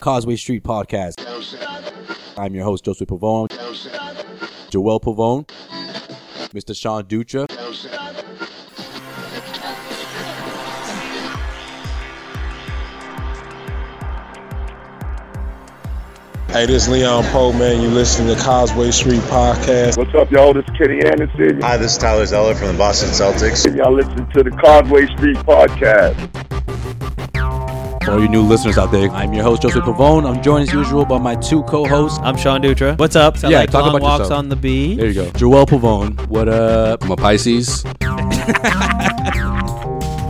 [0.00, 1.20] Causeway Street Podcast.
[2.38, 3.50] I'm your host, Joseph Pavone.
[4.70, 5.48] Joel Pavone.
[6.54, 6.76] Mr.
[6.76, 7.46] Sean Dutra.
[16.56, 17.82] Hey, this is Leon Powe, man.
[17.82, 19.98] You're listening to Causeway Street Podcast.
[19.98, 20.54] What's up, y'all?
[20.54, 21.60] This is Kenny Anderson.
[21.60, 23.76] Hi, this is Tyler Zeller from the Boston Celtics.
[23.76, 26.45] Y'all listen to the Causeway Street Podcast.
[28.06, 30.26] For all you new listeners out there, I'm your host, Joseph Pavone.
[30.32, 32.20] I'm joined as usual by my two co-hosts.
[32.22, 32.96] I'm Sean Dutra.
[32.98, 33.36] What's up?
[33.36, 34.38] Sound Yeah, like talk long about walks yourself.
[34.38, 34.94] on the bee.
[34.94, 35.30] There you go.
[35.32, 36.24] Joel Pavone.
[36.28, 37.02] What up?
[37.02, 37.84] I'm a Pisces.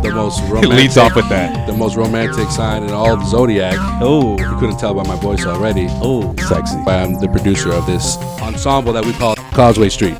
[0.06, 0.70] The most It romantic.
[0.72, 1.66] leads off with that.
[1.66, 3.76] The most romantic sign in all of zodiac.
[4.00, 5.86] Oh, You couldn't tell by my voice already.
[5.90, 6.76] oh, Sexy.
[6.86, 10.16] I'm the producer of this ensemble that we call Causeway Street.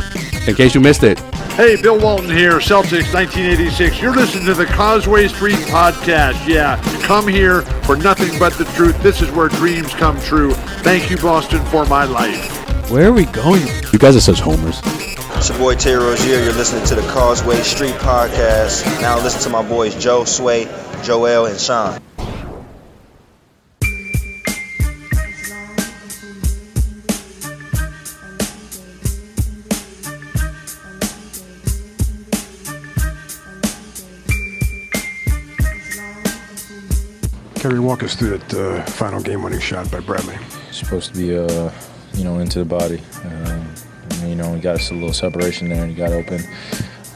[0.48, 1.18] In case you missed it,
[1.56, 4.02] Hey, Bill Walton here, Celtics 1986.
[4.02, 6.46] You're listening to the Causeway Street Podcast.
[6.46, 9.02] Yeah, come here for nothing but the truth.
[9.02, 10.52] This is where dreams come true.
[10.82, 12.65] Thank you, Boston, for my life.
[12.90, 13.66] Where are we going?
[13.92, 14.80] you guys are such homers.
[14.84, 16.42] It's your boy Terry Rozier.
[16.42, 18.84] You're listening to the Causeway Street Podcast.
[19.00, 20.64] Now listen to my boys Joe, Sway,
[21.02, 22.00] Joel, and Sean.
[37.56, 40.36] Kerry, walk us through that uh, final game-winning shot by Bradley.
[40.70, 41.70] supposed to be, uh,
[42.16, 43.00] you know, into the body.
[43.24, 43.74] Um,
[44.10, 46.40] and, you know, we got us a little separation there, and he got open.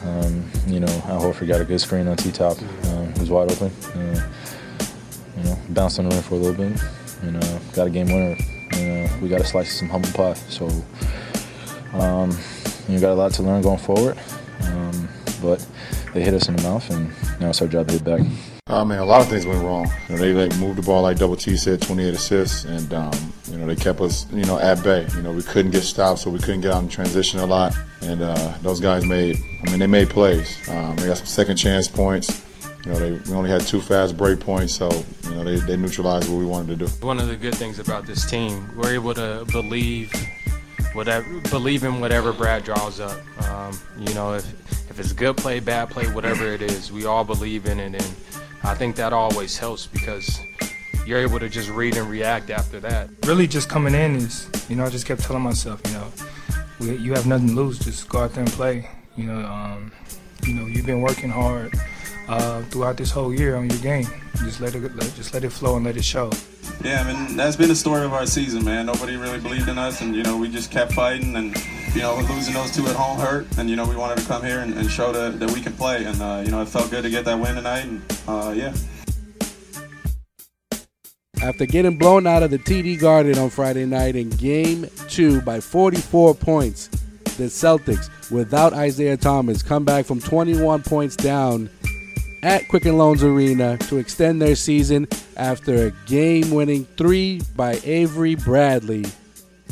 [0.04, 2.58] Um, you know, Al Horford got a good screen on T-top.
[2.58, 3.70] He was wide open.
[3.94, 4.30] Uh,
[5.36, 6.80] you know, bounced on the rim for a little bit,
[7.22, 8.36] and uh, got a game winner.
[8.72, 10.34] And uh, we got a slice of some humble pie.
[10.34, 10.68] So,
[11.92, 12.36] um,
[12.88, 14.18] you got a lot to learn going forward.
[14.62, 15.08] Um,
[15.40, 15.66] but
[16.12, 18.20] they hit us in the mouth, and now it's our job to hit back.
[18.72, 19.90] Oh man, a lot of things went wrong.
[20.08, 23.32] You know, they like moved the ball like Double T said, 28 assists, and um,
[23.50, 25.08] you know they kept us, you know, at bay.
[25.16, 27.76] You know, we couldn't get stopped, so we couldn't get out in transition a lot.
[28.00, 30.56] And uh, those guys made, I mean, they made plays.
[30.68, 32.46] Um, they got some second chance points.
[32.84, 34.88] You know, they we only had two fast break points, so
[35.24, 36.92] you know they, they neutralized what we wanted to do.
[37.04, 40.12] One of the good things about this team, we're able to believe
[40.92, 43.20] whatever, believe in whatever Brad draws up.
[43.48, 44.48] Um, you know, if
[44.88, 48.14] if it's good play, bad play, whatever it is, we all believe in it, and
[48.62, 50.40] I think that always helps because
[51.06, 53.08] you're able to just read and react after that.
[53.26, 57.12] really just coming in is, you know, I just kept telling myself, you know, you
[57.14, 57.78] have nothing to lose.
[57.78, 58.88] Just go out there and play.
[59.16, 59.92] You know, um,
[60.44, 61.74] you know, you've been working hard
[62.28, 64.06] uh, throughout this whole year on your game.
[64.36, 66.30] Just let it, just let it flow and let it show.
[66.82, 68.86] Yeah, I mean that's been the story of our season, man.
[68.86, 71.54] Nobody really believed in us, and you know we just kept fighting, and
[71.94, 74.42] you know losing those two at home hurt, and you know we wanted to come
[74.42, 76.90] here and, and show that, that we can play, and uh, you know it felt
[76.90, 78.74] good to get that win tonight, and uh, yeah.
[81.42, 85.60] After getting blown out of the TD Garden on Friday night in game two by
[85.60, 86.88] 44 points,
[87.36, 91.68] the Celtics, without Isaiah Thomas, come back from 21 points down
[92.42, 95.06] at Quicken Loans Arena to extend their season
[95.36, 99.04] after a game winning three by Avery Bradley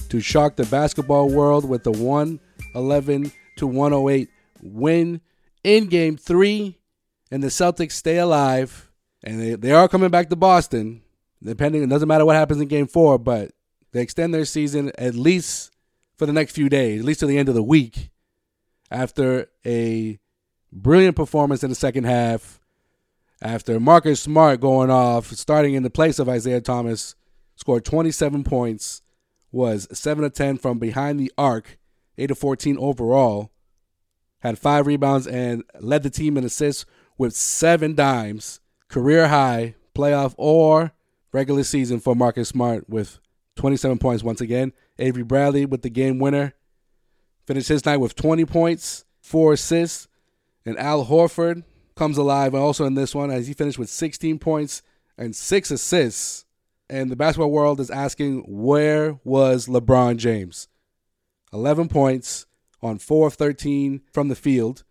[0.09, 4.29] to shock the basketball world with a 111 to 108
[4.63, 5.21] win
[5.65, 6.79] in game three.
[7.31, 8.91] And the Celtics stay alive.
[9.23, 11.03] And they, they are coming back to Boston
[11.43, 13.53] depending it doesn't matter what happens in game four but
[13.93, 15.71] they extend their season at least
[16.17, 18.11] for the next few days at least to the end of the week
[18.91, 20.19] after a
[20.73, 22.61] brilliant performance in the second half
[23.41, 27.15] after marcus smart going off starting in the place of isaiah thomas
[27.57, 29.03] scored 27 points
[29.51, 31.79] was 7 to 10 from behind the arc
[32.19, 33.51] 8 to 14 overall
[34.41, 36.85] had five rebounds and led the team in assists
[37.17, 40.93] with seven dimes career high playoff or
[41.33, 43.19] regular season for Marcus Smart with
[43.57, 44.73] 27 points once again.
[44.99, 46.55] Avery Bradley with the game winner.
[47.47, 50.08] Finished his night with 20 points, four assists.
[50.69, 51.65] And Al Horford
[51.97, 54.83] comes alive also in this one as he finished with 16 points
[55.17, 56.45] and six assists.
[56.91, 60.69] And the basketball world is asking, where was LeBron James?
[61.55, 62.45] 11 points
[62.83, 64.85] on 4 of 13 from the field.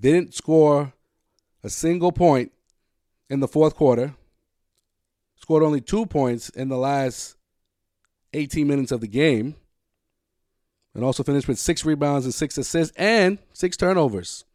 [0.00, 0.94] Didn't score
[1.62, 2.50] a single point
[3.28, 4.14] in the fourth quarter
[5.36, 7.36] scored only two points in the last
[8.32, 9.54] 18 minutes of the game,
[10.94, 14.46] and also finished with six rebounds and six assists and six turnovers.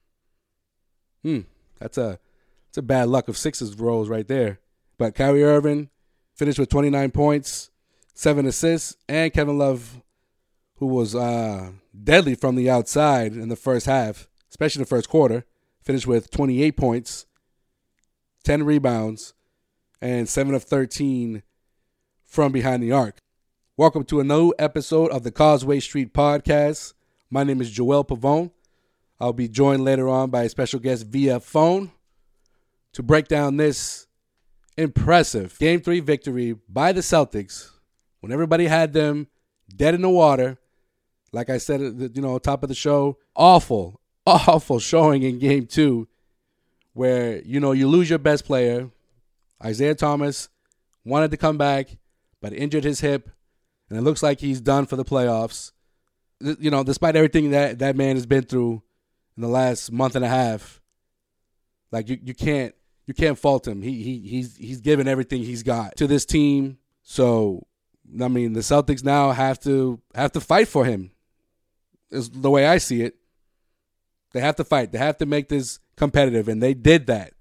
[1.24, 1.42] Hmm,
[1.80, 2.20] that's a
[2.68, 4.60] that's a bad luck of sixes rolls right there.
[4.98, 5.90] But Kyrie Irving
[6.36, 7.72] finished with 29 points,
[8.14, 10.02] seven assists, and Kevin Love,
[10.78, 11.72] who was uh,
[12.04, 15.46] deadly from the outside in the first half, especially the first quarter,
[15.82, 17.26] finished with 28 points,
[18.44, 19.34] 10 rebounds,
[20.02, 21.44] and 7 of 13
[22.26, 23.18] from behind the arc.
[23.78, 26.94] Welcome to a new episode of the Causeway Street Podcast.
[27.30, 28.52] My name is Joel Pavone.
[29.24, 31.92] I'll be joined later on by a special guest via phone
[32.92, 34.06] to break down this
[34.76, 37.70] impressive Game 3 victory by the Celtics
[38.20, 39.28] when everybody had them
[39.74, 40.58] dead in the water.
[41.32, 46.06] Like I said, you know, top of the show, awful, awful showing in Game 2
[46.92, 48.90] where, you know, you lose your best player.
[49.64, 50.50] Isaiah Thomas
[51.06, 51.96] wanted to come back,
[52.42, 53.30] but injured his hip,
[53.90, 55.72] and it looks like he's done for the playoffs.
[56.42, 58.84] You know, despite everything that that man has been through
[59.36, 60.82] in the last month and a half,
[61.92, 62.74] like you, you can't
[63.06, 63.82] you can't fault him.
[63.82, 66.78] He he he's he's given everything he's got to this team.
[67.02, 67.68] So
[68.22, 71.12] I mean, the Celtics now have to have to fight for him.
[72.12, 73.16] Is the way I see it.
[74.34, 74.92] They have to fight.
[74.92, 77.34] They have to make this competitive, and they did that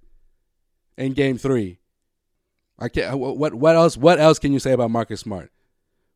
[0.96, 1.78] in Game Three.
[2.78, 3.18] I can't.
[3.18, 3.96] What what else?
[3.96, 5.50] What else can you say about Marcus Smart?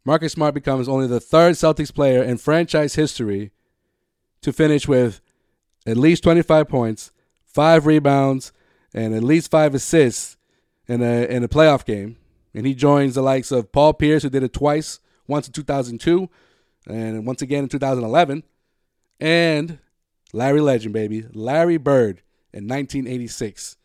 [0.05, 3.52] Marcus Smart becomes only the third Celtics player in franchise history
[4.40, 5.20] to finish with
[5.86, 7.12] at least 25 points,
[7.44, 8.52] five rebounds,
[8.92, 10.36] and at least five assists
[10.88, 12.16] in a in a playoff game.
[12.54, 16.28] And he joins the likes of Paul Pierce, who did it twice, once in 2002,
[16.88, 18.42] and once again in 2011,
[19.20, 19.78] and
[20.32, 22.22] Larry Legend, baby, Larry Bird
[22.52, 23.76] in 1986,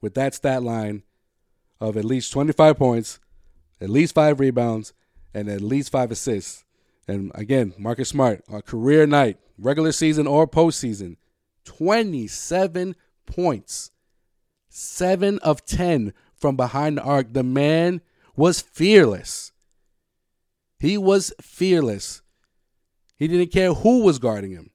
[0.00, 1.02] with that stat line
[1.80, 3.18] of at least 25 points,
[3.80, 4.92] at least five rebounds,
[5.34, 6.64] and at least five assists.
[7.08, 11.16] And again, Marcus Smart, a career night, regular season or postseason,
[11.64, 13.90] 27 points,
[14.68, 17.32] seven of 10 from behind the arc.
[17.32, 18.00] The man
[18.36, 19.52] was fearless.
[20.78, 22.22] He was fearless.
[23.16, 24.70] He didn't care who was guarding him.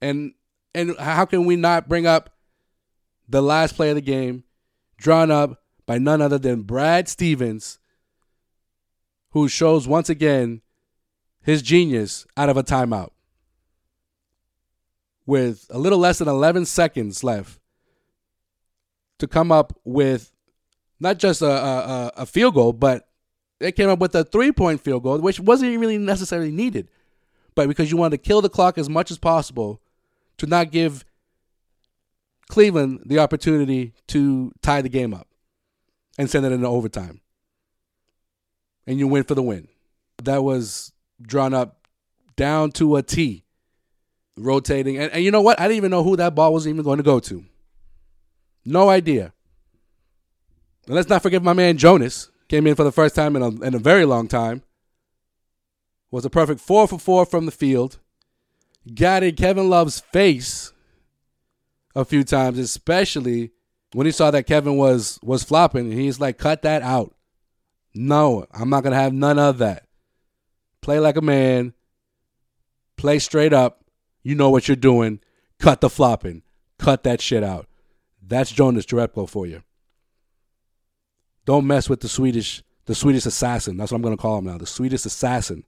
[0.00, 0.32] And
[0.74, 2.30] and how can we not bring up
[3.28, 4.44] the last play of the game,
[4.96, 7.78] drawn up by none other than Brad Stevens,
[9.30, 10.62] who shows once again
[11.42, 13.10] his genius out of a timeout.
[15.26, 17.60] With a little less than 11 seconds left
[19.18, 20.32] to come up with
[20.98, 23.08] not just a, a, a field goal, but
[23.58, 26.88] they came up with a three point field goal, which wasn't really necessarily needed.
[27.54, 29.80] But because you wanted to kill the clock as much as possible
[30.38, 31.04] to not give
[32.48, 35.28] Cleveland the opportunity to tie the game up
[36.18, 37.20] and send it into overtime.
[38.86, 39.68] And you win for the win.
[40.24, 41.86] That was drawn up
[42.36, 43.44] down to a T,
[44.42, 44.98] rotating.
[44.98, 45.60] And, and you know what?
[45.60, 47.44] I didn't even know who that ball was even going to go to.
[48.64, 49.32] No idea.
[50.86, 53.48] And let's not forget my man Jonas came in for the first time in a,
[53.62, 54.62] in a very long time.
[56.10, 57.98] Was a perfect four for four from the field.
[58.94, 60.72] Got in Kevin Love's face
[61.94, 63.52] a few times, especially
[63.92, 65.92] when he saw that Kevin was was flopping.
[65.92, 67.14] He's like, "Cut that out."
[67.94, 69.86] No, I'm not gonna have none of that.
[70.80, 71.74] Play like a man.
[72.96, 73.79] Play straight up.
[74.22, 75.20] You know what you're doing.
[75.58, 76.42] Cut the flopping.
[76.78, 77.66] Cut that shit out.
[78.26, 79.62] That's Jonas Jerebko for you.
[81.44, 83.76] Don't mess with the Swedish, the Swedish assassin.
[83.76, 84.58] That's what I'm gonna call him now.
[84.58, 85.64] The Swedish assassin.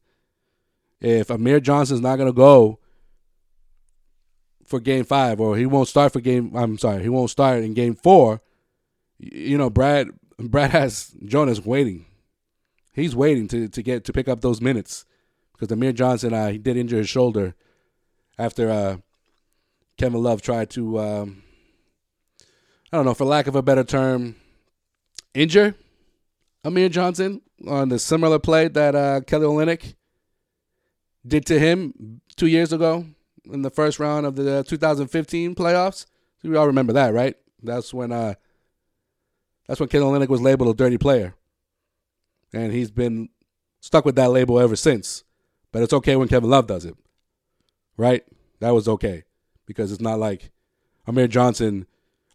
[1.01, 2.79] If Amir Johnson's not gonna go
[4.65, 7.75] for game five, or he won't start for game I'm sorry, he won't start in
[7.75, 8.41] game four,
[9.19, 10.09] you know, Brad
[10.39, 12.07] Brad has Jonas waiting.
[12.93, 15.05] He's waiting to, to get to pick up those minutes.
[15.53, 17.55] Because Amir Johnson uh, he did injure his shoulder
[18.39, 18.97] after uh,
[19.97, 21.43] Kevin Love tried to um,
[22.93, 24.37] I don't know, for lack of a better term,
[25.33, 25.75] injure
[26.63, 29.95] Amir Johnson on the similar play that uh, Kelly Olynyk
[31.27, 33.07] did to him two years ago
[33.51, 36.05] in the first round of the 2015 playoffs.
[36.43, 37.35] We all remember that, right?
[37.63, 38.35] That's when uh,
[39.67, 41.35] that's when Kelly Olynyk was labeled a dirty player,
[42.53, 43.31] and he's been
[43.81, 45.25] stuck with that label ever since.
[45.71, 46.97] But it's okay when Kevin Love does it,
[47.97, 48.25] right?
[48.61, 49.25] That was okay
[49.67, 50.51] because it's not like
[51.07, 51.87] Amir Johnson,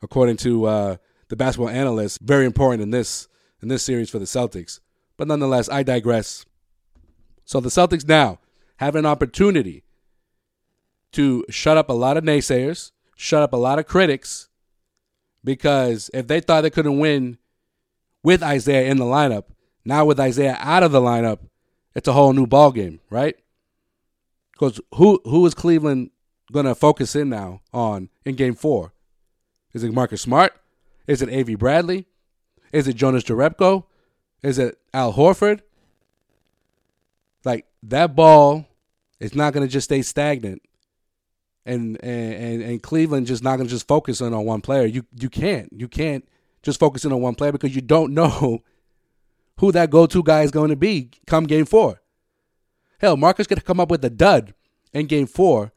[0.01, 0.97] according to uh,
[1.29, 3.27] the basketball analysts, very important in this
[3.61, 4.79] in this series for the Celtics.
[5.17, 6.45] But nonetheless, I digress.
[7.45, 8.39] So the Celtics now
[8.77, 9.83] have an opportunity
[11.13, 14.49] to shut up a lot of naysayers, shut up a lot of critics,
[15.43, 17.37] because if they thought they couldn't win
[18.21, 19.45] with Isaiah in the lineup,
[19.85, 21.39] now with Isaiah out of the lineup,
[21.95, 23.37] it's a whole new ball game, right?
[24.57, 26.09] Because who who is Cleveland
[26.51, 28.93] gonna focus in now on in Game Four?
[29.73, 30.53] Is it Marcus Smart?
[31.05, 32.07] Is it Avery Bradley?
[32.71, 33.83] Is it Jonas Jerebko?
[34.41, 35.61] Is it Al Horford?
[37.45, 38.65] Like that ball
[39.19, 40.63] is not to just stay stagnant,
[41.63, 44.85] and and and Cleveland just not to just focus in on one player.
[44.85, 46.27] You you can't you can't
[46.63, 48.63] just focusing on one player because you don't know
[49.59, 52.01] who that go-to guy is going to be come game four.
[52.99, 54.53] Hell, Marcus could come up with a dud
[54.91, 55.71] in game four,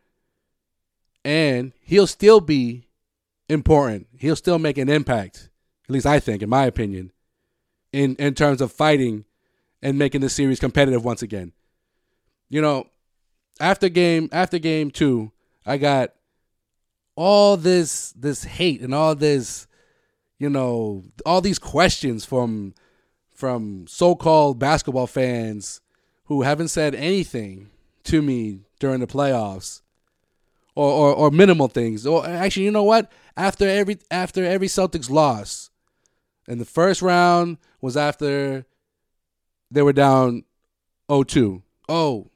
[1.24, 2.88] and he'll still be
[3.48, 4.06] important.
[4.18, 5.50] He'll still make an impact.
[5.88, 7.12] At least I think, in my opinion,
[7.92, 9.24] in in terms of fighting
[9.82, 11.52] and making the series competitive once again.
[12.48, 12.86] You know,
[13.60, 15.32] after game after game two,
[15.66, 16.12] I got
[17.16, 19.66] all this this hate and all this,
[20.38, 22.74] you know, all these questions from
[23.34, 25.80] from so-called basketball fans
[26.30, 27.68] who haven't said anything
[28.04, 29.82] to me during the playoffs
[30.76, 32.06] or, or, or minimal things.
[32.06, 33.10] Or actually, you know what?
[33.36, 35.70] After every after every Celtics loss,
[36.46, 38.64] and the first round was after
[39.72, 40.44] they were down
[41.08, 41.62] 0-2.
[41.88, 42.30] Oh,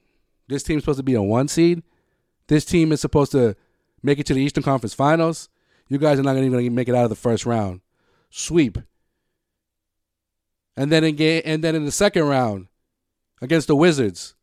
[0.48, 1.84] this team's supposed to be a one seed.
[2.48, 3.54] This team is supposed to
[4.02, 5.48] make it to the Eastern Conference Finals.
[5.88, 7.80] You guys are not even going to make it out of the first round.
[8.28, 8.76] Sweep.
[10.76, 12.66] And then in game, and then in the second round
[13.44, 14.34] against the Wizards,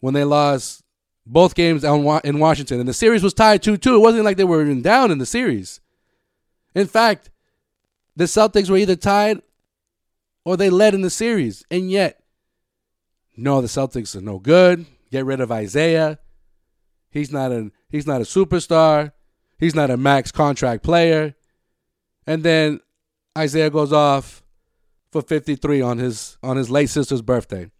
[0.00, 0.82] when they lost
[1.26, 3.96] both games in Washington, and the series was tied 2 2.
[3.96, 5.80] It wasn't like they were even down in the series.
[6.74, 7.30] In fact,
[8.16, 9.42] the Celtics were either tied
[10.44, 11.64] or they led in the series.
[11.70, 12.22] And yet,
[13.36, 14.86] no, the Celtics are no good.
[15.10, 16.18] Get rid of Isaiah.
[17.10, 19.12] He's not a he's not a superstar.
[19.58, 21.34] He's not a max contract player.
[22.26, 22.80] And then
[23.36, 24.42] Isaiah goes off
[25.10, 27.70] for 53 on his on his late sister's birthday.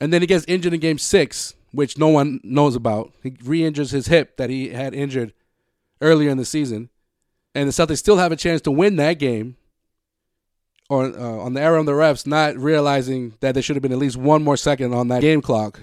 [0.00, 3.12] And then he gets injured in game 6 which no one knows about.
[3.22, 5.34] He re-injures his hip that he had injured
[6.00, 6.88] earlier in the season,
[7.54, 9.56] and the Celtics still have a chance to win that game.
[10.88, 13.92] Or uh, on the error of the refs, not realizing that there should have been
[13.92, 15.80] at least one more second on that game clock.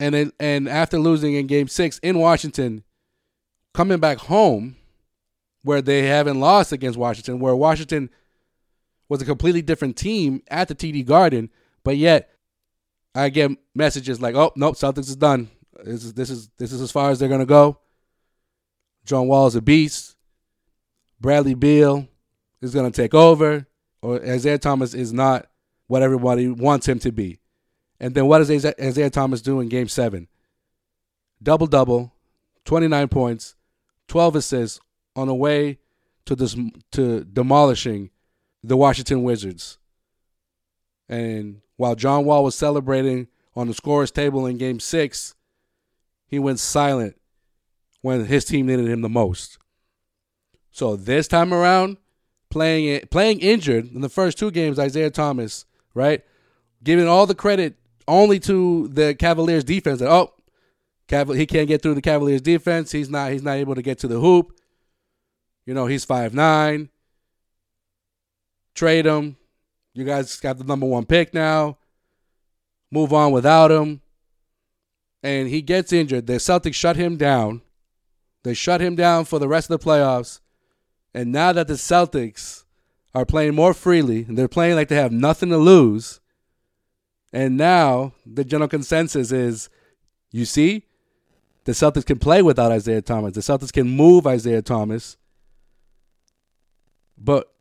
[0.00, 2.82] And then, and after losing in Game Six in Washington,
[3.74, 4.76] coming back home,
[5.62, 8.10] where they haven't lost against Washington, where Washington
[9.08, 11.50] was a completely different team at the TD Garden,
[11.84, 12.30] but yet
[13.14, 15.50] I get messages like, "Oh, nope, Celtics is done.
[15.84, 17.78] This is this is this is as far as they're gonna go."
[19.04, 20.16] John Wall is a beast.
[21.20, 22.06] Bradley Beal
[22.60, 23.66] is gonna take over,
[24.02, 25.48] or Isaiah Thomas is not
[25.86, 27.40] what everybody wants him to be.
[27.98, 30.28] And then what does Isaiah Thomas do in Game Seven?
[31.42, 32.12] Double double,
[32.64, 33.56] twenty nine points,
[34.06, 34.80] twelve assists
[35.16, 35.78] on the way
[36.26, 36.56] to this
[36.92, 38.10] to demolishing
[38.62, 39.78] the Washington Wizards.
[41.08, 45.34] And while John Wall was celebrating on the scorer's table in game six,
[46.26, 47.16] he went silent
[48.02, 49.58] when his team needed him the most.
[50.70, 51.96] So this time around,
[52.50, 56.22] playing it, playing injured in the first two games, Isaiah Thomas, right?
[56.84, 60.34] Giving all the credit only to the Cavaliers defense that oh,
[61.34, 62.92] he can't get through the Cavaliers defense.
[62.92, 64.52] He's not he's not able to get to the hoop.
[65.66, 66.90] You know, he's five nine.
[68.78, 69.36] Trade him.
[69.92, 71.78] You guys got the number one pick now.
[72.92, 74.02] Move on without him.
[75.20, 76.28] And he gets injured.
[76.28, 77.62] The Celtics shut him down.
[78.44, 80.38] They shut him down for the rest of the playoffs.
[81.12, 82.62] And now that the Celtics
[83.16, 86.20] are playing more freely and they're playing like they have nothing to lose,
[87.32, 89.68] and now the general consensus is
[90.30, 90.84] you see,
[91.64, 93.34] the Celtics can play without Isaiah Thomas.
[93.34, 95.16] The Celtics can move Isaiah Thomas.
[97.18, 97.52] But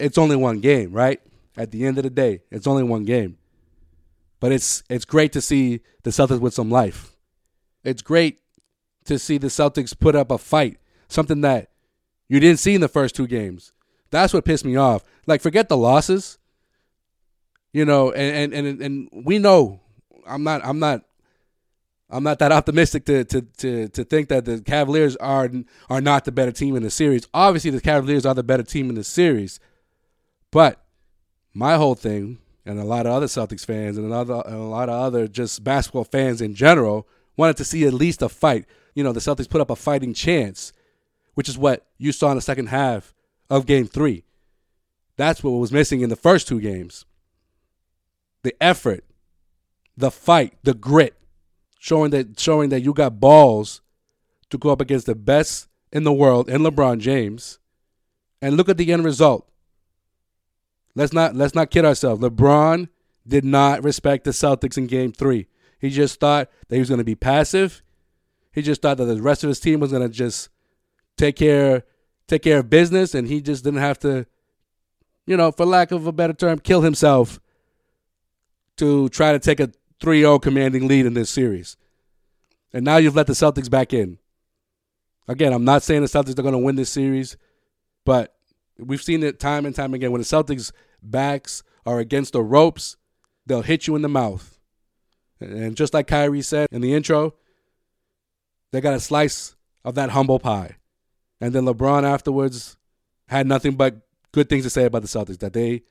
[0.00, 1.20] it's only one game, right?
[1.56, 3.38] At the end of the day, it's only one game.
[4.40, 7.12] But it's it's great to see the Celtics with some life.
[7.84, 8.40] It's great
[9.04, 10.78] to see the Celtics put up a fight,
[11.08, 11.70] something that
[12.28, 13.72] you didn't see in the first two games.
[14.10, 15.04] That's what pissed me off.
[15.26, 16.38] Like forget the losses.
[17.72, 19.80] You know, and and and, and we know
[20.26, 21.02] I'm not I'm not
[22.08, 25.50] I'm not that optimistic to, to to to think that the Cavaliers are
[25.88, 27.28] are not the better team in the series.
[27.32, 29.60] Obviously, the Cavaliers are the better team in the series,
[30.50, 30.84] but
[31.54, 34.88] my whole thing, and a lot of other Celtics fans and another and a lot
[34.88, 38.66] of other just basketball fans in general wanted to see at least a fight.
[38.94, 40.72] You know, the Celtics put up a fighting chance,
[41.34, 43.14] which is what you saw in the second half
[43.48, 44.24] of game three.
[45.16, 47.04] That's what was missing in the first two games.
[48.42, 49.04] The effort,
[49.96, 51.14] the fight, the grit,
[51.78, 53.80] showing that showing that you got balls
[54.50, 57.58] to go up against the best in the world in LeBron James.
[58.42, 59.49] And look at the end result.
[61.00, 62.22] Let's not let's not kid ourselves.
[62.22, 62.90] LeBron
[63.26, 65.46] did not respect the Celtics in game 3.
[65.78, 67.82] He just thought that he was going to be passive.
[68.52, 70.50] He just thought that the rest of his team was going to just
[71.16, 71.84] take care
[72.28, 74.26] take care of business and he just didn't have to
[75.24, 77.40] you know, for lack of a better term, kill himself
[78.76, 79.70] to try to take a
[80.02, 81.78] 3-0 commanding lead in this series.
[82.74, 84.18] And now you've let the Celtics back in.
[85.28, 87.38] Again, I'm not saying the Celtics are going to win this series,
[88.04, 88.36] but
[88.80, 90.10] We've seen it time and time again.
[90.10, 92.96] When the Celtics' backs are against the ropes,
[93.46, 94.58] they'll hit you in the mouth.
[95.40, 97.34] And just like Kyrie said in the intro,
[98.72, 100.76] they got a slice of that humble pie.
[101.40, 102.76] And then LeBron afterwards
[103.28, 104.02] had nothing but
[104.32, 105.82] good things to say about the Celtics that they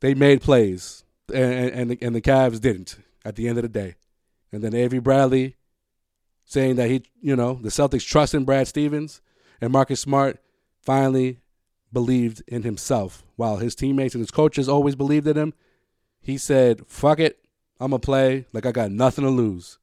[0.00, 3.68] they made plays and and the, and the Cavs didn't at the end of the
[3.68, 3.96] day.
[4.52, 5.56] And then Avery Bradley
[6.44, 9.20] saying that he, you know, the Celtics trust in Brad Stevens
[9.60, 10.38] and Marcus Smart
[10.82, 11.38] finally
[11.92, 15.54] believed in himself while his teammates and his coaches always believed in him.
[16.20, 17.38] He said, "Fuck it.
[17.80, 19.78] I'm going to play like I got nothing to lose."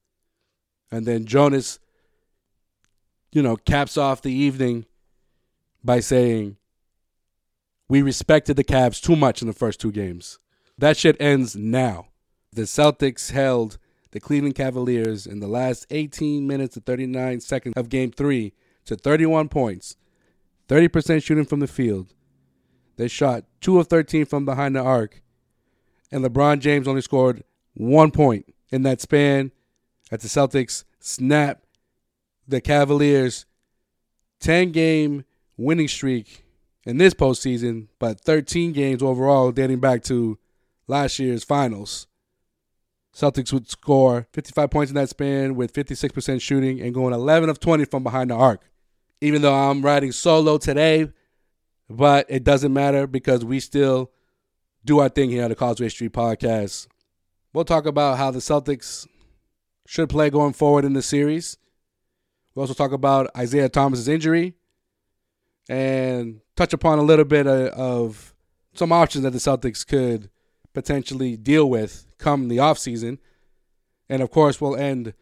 [0.92, 1.80] And then Jonas
[3.32, 4.86] you know, caps off the evening
[5.84, 6.58] by saying,
[7.88, 10.39] We respected the Cavs too much in the first two games.
[10.78, 12.08] That shit ends now.
[12.51, 13.78] The Celtics held
[14.12, 18.54] the Cleveland Cavaliers in the last 18 minutes and 39 seconds of game three
[18.86, 19.96] to 31 points,
[20.69, 22.13] 30% shooting from the field.
[22.95, 25.21] They shot 2 of 13 from behind the arc,
[26.11, 29.51] and LeBron James only scored one point in that span
[30.11, 31.63] as the Celtics snap
[32.47, 33.45] the Cavaliers'
[34.39, 35.25] 10 game
[35.57, 36.45] winning streak
[36.85, 40.38] in this postseason, but 13 games overall dating back to
[40.88, 42.07] last year's finals.
[43.13, 47.59] Celtics would score 55 points in that span with 56% shooting and going 11 of
[47.59, 48.68] 20 from behind the arc.
[49.21, 51.11] Even though I'm riding solo today,
[51.89, 54.11] but it doesn't matter because we still
[54.85, 56.88] do our thing here at the Causeway Street podcast.
[57.53, 59.07] We'll talk about how the Celtics
[59.88, 61.57] should play going forward in the series
[62.59, 64.53] We'll also talk about Isaiah Thomas's injury
[65.69, 68.33] and touch upon a little bit of, of
[68.73, 70.29] some options that the Celtics could
[70.73, 73.19] potentially deal with come the offseason.
[74.09, 75.13] And of course, we'll end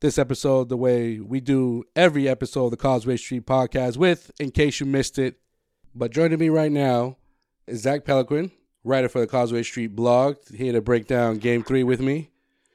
[0.00, 4.50] this episode the way we do every episode of the Causeway Street podcast with, in
[4.50, 5.38] case you missed it.
[5.94, 7.18] But joining me right now
[7.66, 8.50] is Zach Peloquin,
[8.82, 12.30] writer for the Causeway Street blog, here to break down game three with me,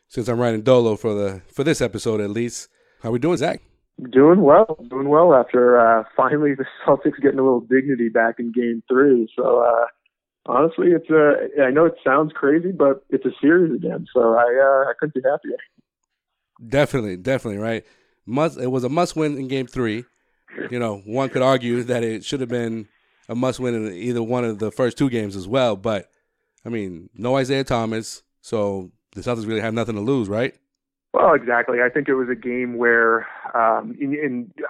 [0.07, 2.69] since I'm writing Dolo for the for this episode at least.
[3.01, 3.61] How we doing, Zach?
[4.11, 8.51] Doing well, doing well after uh, finally the Celtics getting a little dignity back in
[8.51, 9.27] Game Three.
[9.35, 9.85] So uh,
[10.45, 11.63] honestly, it's a.
[11.63, 14.05] I know it sounds crazy, but it's a series again.
[14.13, 15.57] So I uh, I couldn't be happier.
[16.65, 17.85] Definitely, definitely, right.
[18.25, 20.05] Must it was a must win in Game Three.
[20.71, 22.87] You know, one could argue that it should have been
[23.27, 25.75] a must win in either one of the first two games as well.
[25.75, 26.09] But
[26.65, 30.55] I mean, no Isaiah Thomas, so the Celtics really have nothing to lose, right?
[31.13, 31.77] Well, exactly.
[31.81, 33.97] I think it was a game where, um,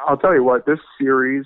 [0.08, 1.44] I'll tell you what, this series,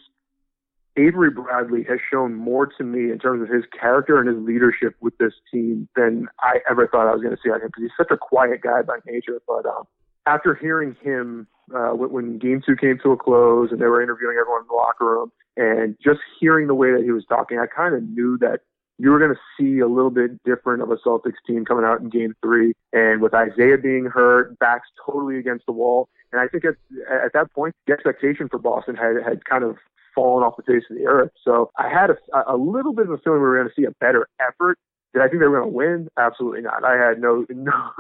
[0.98, 4.96] Avery Bradley has shown more to me in terms of his character and his leadership
[5.00, 7.84] with this team than I ever thought I was going to see on him because
[7.84, 9.42] he's such a quiet guy by nature.
[9.48, 9.88] But um,
[10.26, 14.38] after hearing him uh, when, Game Two came to a close and they were interviewing
[14.40, 17.66] everyone in the locker room, and just hearing the way that he was talking, I
[17.68, 18.62] kind of knew that
[18.98, 22.02] you were going to see a little bit different of a Celtics team coming out
[22.02, 22.74] in game three.
[22.92, 26.10] And with Isaiah being hurt, backs totally against the wall.
[26.34, 26.76] And I think at,
[27.10, 29.78] at that point, the expectation for Boston had, had kind of
[30.14, 31.32] fallen off the face of the earth.
[31.44, 32.18] So I had a,
[32.54, 34.78] a little bit of a feeling we were going to see a better effort.
[35.14, 36.10] Did I think they were going to win?
[36.18, 36.84] Absolutely not.
[36.84, 37.92] I had no, no,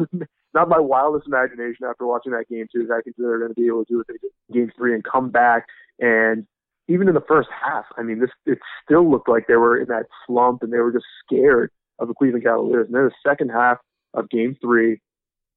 [0.53, 2.87] not my wildest imagination after watching that game too.
[2.91, 4.93] I think they were going to be able to do what they did game three
[4.93, 5.65] and come back
[5.99, 6.47] and
[6.89, 9.87] even in the first half, I mean, this it still looked like they were in
[9.89, 12.87] that slump and they were just scared of the Cleveland Cavaliers.
[12.87, 13.77] And then the second half
[14.15, 14.99] of Game Three,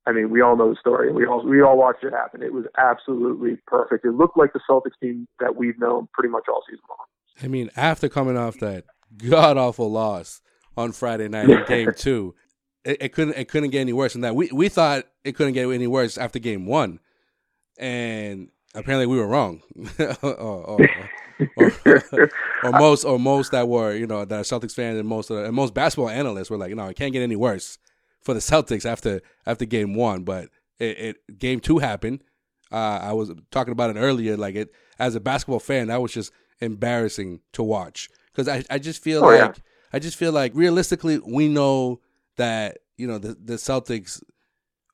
[0.07, 1.11] I mean, we all know the story.
[1.11, 2.43] We all we all watched it happen.
[2.43, 4.05] It was absolutely perfect.
[4.05, 7.07] It looked like the Celtics team that we've known pretty much all season long.
[7.43, 8.85] I mean, after coming off that
[9.17, 10.43] god awful loss
[10.77, 12.35] on Friday night in Game Two,
[12.85, 14.35] it, it, couldn't it couldn't get any worse than that.
[14.35, 17.01] We we thought it couldn't get any worse after Game One,
[17.79, 19.63] and apparently we were wrong.
[20.23, 20.89] or, or,
[21.57, 22.31] or,
[22.65, 25.55] or, most or most that were you know that are Celtics fans and most and
[25.55, 27.79] most basketball analysts were like, no, it can't get any worse
[28.21, 30.25] for the Celtics after after game one.
[30.25, 32.23] But it, it game two happened.
[32.71, 34.37] Uh, I was talking about it earlier.
[34.37, 38.79] Like it as a basketball fan, that was just embarrassing to watch because I I
[38.79, 39.63] just feel oh, like yeah.
[39.93, 42.01] I just feel like realistically we know
[42.37, 44.23] that you know the the Celtics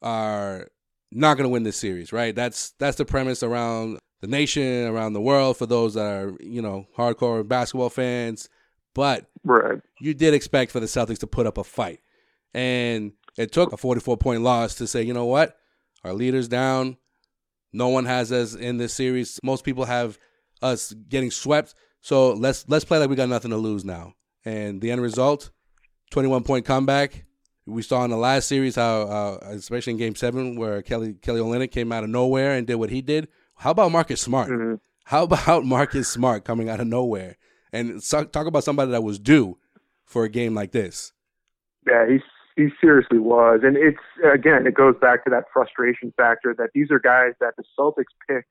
[0.03, 0.69] are
[1.11, 2.35] not going to win this series, right?
[2.35, 6.63] That's that's the premise around the nation, around the world for those that are you
[6.63, 8.49] know hardcore basketball fans.
[8.95, 9.81] But right.
[10.01, 12.01] you did expect for the Celtics to put up a fight,
[12.53, 15.57] and it took a 44 point loss to say, you know what,
[16.05, 16.97] our leaders down.
[17.73, 19.39] No one has us in this series.
[19.43, 20.19] Most people have
[20.63, 21.75] us getting swept.
[22.01, 24.15] So let's let's play like we got nothing to lose now.
[24.45, 25.51] And the end result,
[26.11, 27.27] 21 point comeback
[27.69, 31.41] we saw in the last series how, uh, especially in Game Seven, where Kelly Kelly
[31.41, 33.29] Olynyk came out of nowhere and did what he did.
[33.57, 34.51] How about Marcus Smart?
[34.51, 34.75] Mm-hmm.
[35.05, 37.37] How about Marcus Smart coming out of nowhere
[37.73, 39.59] And so, talk about somebody that was due
[40.05, 41.13] for a game like this.
[41.87, 42.23] Yeah, he's
[42.57, 43.99] he seriously was, and it's
[44.35, 48.13] again, it goes back to that frustration factor that these are guys that the Celtics
[48.29, 48.49] picked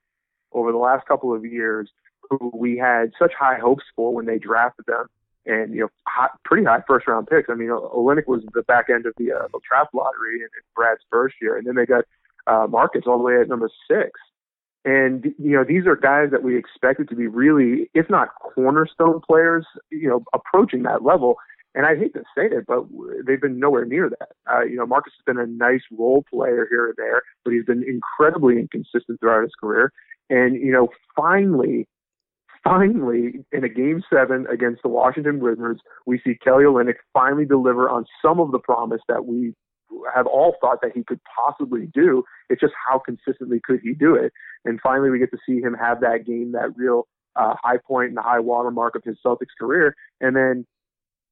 [0.53, 1.89] over the last couple of years
[2.29, 5.07] who we had such high hopes for when they drafted them,
[5.47, 7.49] and you know, high, pretty high first round picks.
[7.49, 10.63] I mean, Olynyk was the back end of the, uh, the draft lottery in, in
[10.75, 12.05] Brad's first year, and then they got
[12.47, 14.11] uh, Marcus all the way at number six.
[14.85, 19.21] And you know, these are guys that we expected to be really, if not cornerstone
[19.25, 21.35] players, you know, approaching that level.
[21.75, 22.85] And I hate to say it, but
[23.25, 24.29] they've been nowhere near that.
[24.51, 27.65] Uh, you know, Marcus has been a nice role player here and there, but he's
[27.65, 29.91] been incredibly inconsistent throughout his career.
[30.29, 31.87] And you know, finally,
[32.67, 37.89] finally, in a game seven against the Washington Wizards, we see Kelly Olynyk finally deliver
[37.89, 39.53] on some of the promise that we
[40.13, 42.23] have all thought that he could possibly do.
[42.49, 44.33] It's just how consistently could he do it?
[44.65, 48.09] And finally, we get to see him have that game, that real uh, high point
[48.09, 49.95] and the high watermark of his Celtics career.
[50.19, 50.65] And then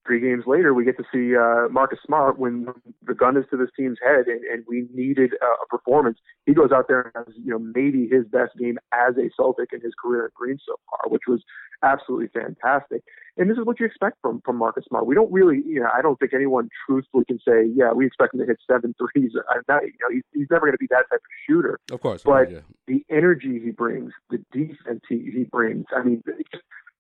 [0.06, 2.68] three games later, we get to see uh, Marcus Smart when
[3.06, 6.18] the gun is to this team's head, and, and we needed a, a performance.
[6.46, 9.70] He goes out there and has, you know, maybe his best game as a Celtic
[9.74, 11.44] in his career at Green so far, which was
[11.84, 13.04] absolutely fantastic.
[13.38, 15.06] And this is what you expect from from Marcus Smart.
[15.06, 18.34] We don't really, you know, I don't think anyone truthfully can say, yeah, we expect
[18.34, 19.88] him to hit seven threes a night.
[19.88, 21.80] You know, he's, he's never going to be that type of shooter.
[21.92, 22.60] Of course, but yeah.
[22.88, 25.86] the energy he brings, the defense he, he brings.
[25.96, 26.24] I mean,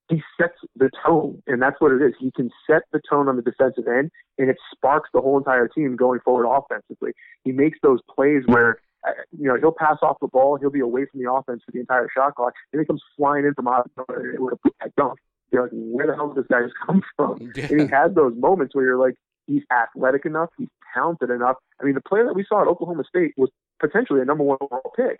[0.09, 2.13] he sets the tone, and that's what it is.
[2.19, 5.67] He can set the tone on the defensive end, and it sparks the whole entire
[5.67, 7.11] team going forward offensively.
[7.43, 10.79] He makes those plays where uh, you know he'll pass off the ball, he'll be
[10.79, 13.67] away from the offense for the entire shot clock, and he comes flying in from
[13.67, 13.89] out
[14.37, 15.17] with a dunk.
[15.51, 17.51] You're like, where the hell did this guy just come from?
[17.55, 17.67] Yeah.
[17.71, 19.15] And he has those moments where you're like,
[19.47, 21.55] he's athletic enough, he's talented enough.
[21.79, 24.57] I mean, the player that we saw at Oklahoma State was potentially a number one
[24.61, 25.17] overall pick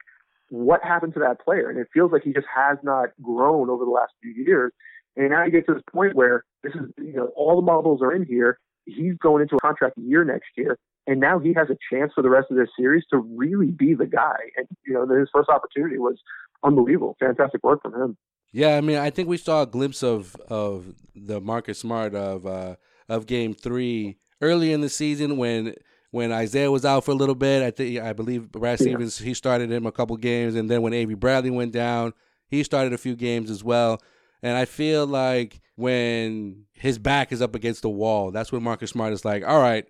[0.50, 1.70] what happened to that player?
[1.70, 4.72] And it feels like he just has not grown over the last few years.
[5.16, 8.02] And now you get to this point where this is, you know, all the marbles
[8.02, 8.60] are in here.
[8.86, 10.78] He's going into a contract year next year.
[11.08, 13.94] And now he has a chance for the rest of this series to really be
[13.94, 14.38] the guy.
[14.58, 16.20] And, you know, his first opportunity was
[16.64, 17.16] unbelievable.
[17.20, 18.18] Fantastic work from him.
[18.52, 22.46] Yeah, I mean, I think we saw a glimpse of of the Marcus Smart of
[22.46, 22.76] uh,
[23.10, 25.76] of Game Three early in the season when
[26.16, 27.62] when Isaiah was out for a little bit.
[27.62, 28.86] I think I believe Brad Yeah.
[28.86, 32.14] Stevens he started him a couple games, and then when Avery Bradley went down,
[32.48, 34.02] he started a few games as well.
[34.42, 38.92] And I feel like when his back is up against the wall, that's when Marcus
[38.92, 39.86] Smart is like, "All right,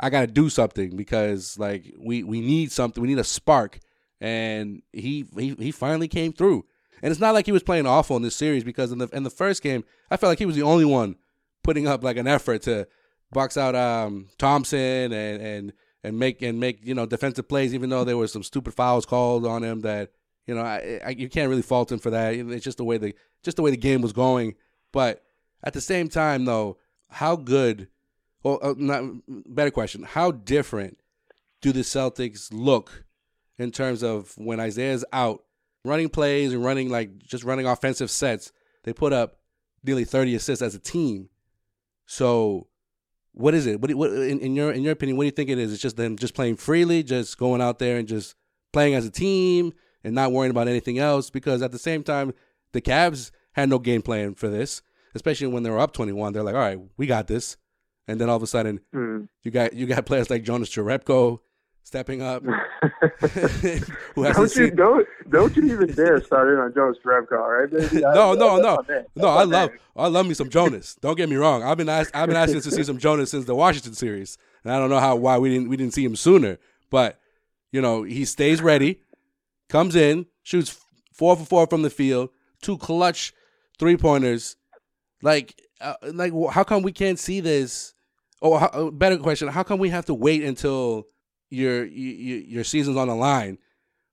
[0.00, 3.02] I got to do something because like we we need something.
[3.02, 3.78] We need a spark."
[4.18, 6.64] And he he he finally came through.
[7.02, 9.24] And it's not like he was playing awful in this series because in the in
[9.24, 11.16] the first game, I felt like he was the only one
[11.62, 12.88] putting up like an effort to
[13.32, 15.72] box out um, Thompson and and
[16.04, 19.06] and make and make you know defensive plays, even though there were some stupid fouls
[19.06, 20.12] called on him that
[20.46, 22.34] you know I, I, you can't really fault him for that.
[22.34, 24.54] It's just the way the just the way the game was going.
[24.92, 25.24] But
[25.64, 27.88] at the same time, though, how good?
[28.42, 30.04] Well, uh, not better question.
[30.04, 30.98] How different
[31.60, 33.04] do the Celtics look
[33.58, 35.42] in terms of when Isaiah's out,
[35.84, 38.52] running plays and running like just running offensive sets?
[38.84, 39.40] They put up
[39.82, 41.30] nearly thirty assists as a team.
[42.06, 42.68] So
[43.36, 43.80] what is it?
[43.80, 45.16] What, what in, in your in your opinion?
[45.16, 45.72] What do you think it is?
[45.72, 48.34] It's just them just playing freely, just going out there and just
[48.72, 49.72] playing as a team
[50.02, 51.30] and not worrying about anything else.
[51.30, 52.32] Because at the same time,
[52.72, 54.82] the Cavs had no game plan for this,
[55.14, 56.32] especially when they were up twenty one.
[56.32, 57.56] They're like, all right, we got this,
[58.08, 59.28] and then all of a sudden, Mm.
[59.42, 61.40] you got you got players like Jonas Jerebko
[61.86, 62.42] stepping up.
[64.16, 67.70] don't you don't don't you even dare start in on Jonas all right?
[67.70, 68.00] baby?
[68.00, 69.28] no, no, That's no, no.
[69.28, 70.96] I love, I love me some Jonas.
[71.00, 71.62] Don't get me wrong.
[71.62, 74.72] I've been, ask, I've been asking to see some Jonas since the Washington series, and
[74.72, 76.58] I don't know how why we didn't, we didn't see him sooner.
[76.90, 77.20] But
[77.70, 79.00] you know, he stays ready,
[79.68, 80.76] comes in, shoots
[81.12, 82.30] four for four from the field,
[82.62, 83.32] two clutch
[83.78, 84.56] three pointers.
[85.22, 87.94] Like, uh, like, how come we can't see this?
[88.42, 91.06] Oh, how, uh, better question: How come we have to wait until
[91.50, 93.58] your your, your season's on the line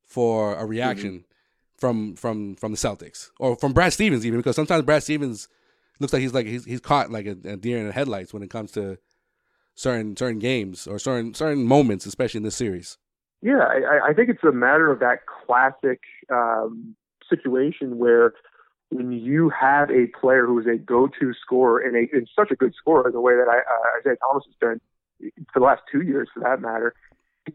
[0.05, 1.25] for a reaction
[1.77, 4.39] from from from the Celtics or from Brad Stevens even?
[4.39, 5.47] Because sometimes Brad Stevens
[5.99, 8.43] looks like he's like he's he's caught like a, a deer in the headlights when
[8.43, 8.97] it comes to
[9.75, 12.97] certain certain games or certain certain moments, especially in this series.
[13.41, 15.99] Yeah, I, I think it's a matter of that classic
[16.31, 16.95] um,
[17.29, 18.33] situation where
[18.89, 22.55] when you have a player who is a go-to scorer and, a, and such a
[22.55, 24.79] good scorer the way that I, uh, Isaiah Thomas has been
[25.51, 26.93] for the last two years, for that matter,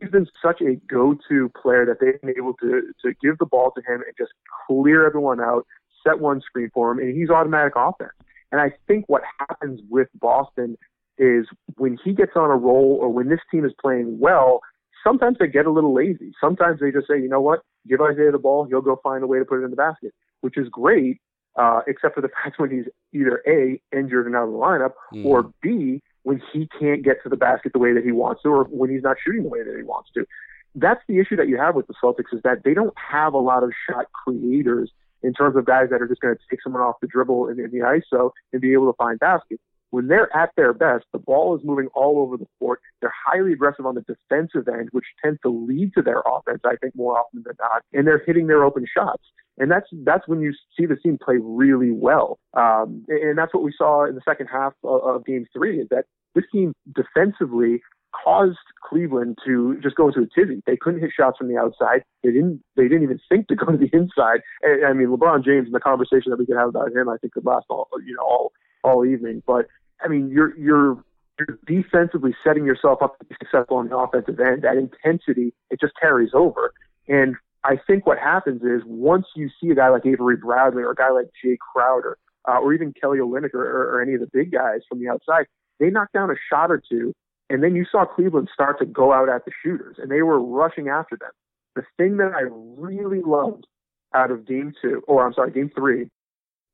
[0.01, 3.71] he's been such a go-to player that they've been able to to give the ball
[3.73, 4.33] to him and just
[4.67, 5.67] clear everyone out,
[6.07, 8.13] set one screen for him, and he's automatic offense.
[8.53, 10.77] And I think what happens with Boston
[11.19, 11.47] is
[11.77, 14.61] when he gets on a roll or when this team is playing well,
[15.05, 16.33] sometimes they get a little lazy.
[16.41, 19.27] Sometimes they just say, you know what, give Isaiah the ball, he'll go find a
[19.27, 21.21] way to put it in the basket, which is great.
[21.57, 24.93] uh, except for the fact when he's either A, injured and out of the lineup,
[25.13, 25.25] Mm.
[25.25, 28.51] or B, when he can't get to the basket the way that he wants to,
[28.51, 30.27] or when he's not shooting the way that he wants to.
[30.75, 33.39] That's the issue that you have with the Celtics is that they don't have a
[33.39, 36.83] lot of shot creators in terms of guys that are just going to take someone
[36.83, 39.63] off the dribble in, in the ISO and be able to find baskets.
[39.89, 42.81] When they're at their best, the ball is moving all over the court.
[43.01, 46.77] They're highly aggressive on the defensive end, which tends to lead to their offense, I
[46.77, 47.85] think, more often than not.
[47.95, 49.23] And they're hitting their open shots.
[49.59, 52.39] And that's that's when you see the team play really well.
[52.55, 55.81] Um, and that's what we saw in the second half of, of Game Three.
[55.81, 57.81] Is that this team defensively
[58.25, 60.63] caused Cleveland to just go into a tizzy.
[60.67, 62.03] They couldn't hit shots from the outside.
[62.23, 62.63] They didn't.
[62.77, 64.41] They didn't even think to go to the inside.
[64.63, 67.17] And, I mean, LeBron James and the conversation that we could have about him, I
[67.19, 68.53] think, could last all you know all
[68.85, 69.43] all evening.
[69.47, 69.67] But
[70.03, 71.05] I mean, you're you're
[71.39, 74.63] you're defensively setting yourself up to be successful on the offensive end.
[74.63, 76.73] That intensity, it just carries over.
[77.07, 80.93] And I think what happens is once you see a guy like Avery Bradley or
[80.93, 82.17] a guy like Jay Crowder
[82.49, 85.09] uh, or even Kelly Olynyk or, or, or any of the big guys from the
[85.09, 85.47] outside,
[85.81, 87.13] they knock down a shot or two,
[87.51, 90.41] and then you saw Cleveland start to go out at the shooters, and they were
[90.41, 91.31] rushing after them.
[91.75, 93.67] The thing that I really loved
[94.15, 96.09] out of Game Two, or I'm sorry, Game Three,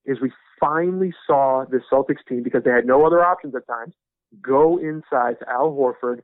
[0.07, 3.94] is we finally saw the Celtics team because they had no other options at times
[4.40, 6.20] go inside to Al Horford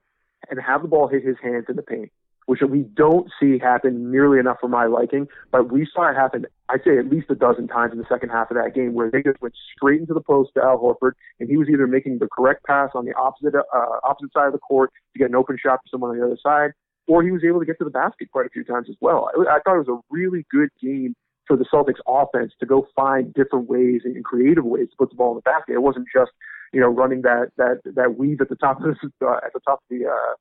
[0.49, 2.11] and have the ball hit his hands in the paint,
[2.51, 5.29] which we don't see happen nearly enough for my liking.
[5.53, 8.31] But we saw it happen, I'd say, at least a dozen times in the second
[8.31, 11.13] half of that game, where they just went straight into the post to Al Horford,
[11.39, 14.53] and he was either making the correct pass on the opposite uh, opposite side of
[14.53, 16.73] the court to get an open shot for someone on the other side,
[17.07, 19.31] or he was able to get to the basket quite a few times as well.
[19.31, 21.15] I, I thought it was a really good game
[21.47, 25.15] for the Celtics offense to go find different ways and creative ways to put the
[25.15, 25.75] ball in the basket.
[25.75, 26.33] It wasn't just
[26.73, 29.61] you know running that that that weave at the top of the, uh, at the
[29.61, 30.35] top of the uh,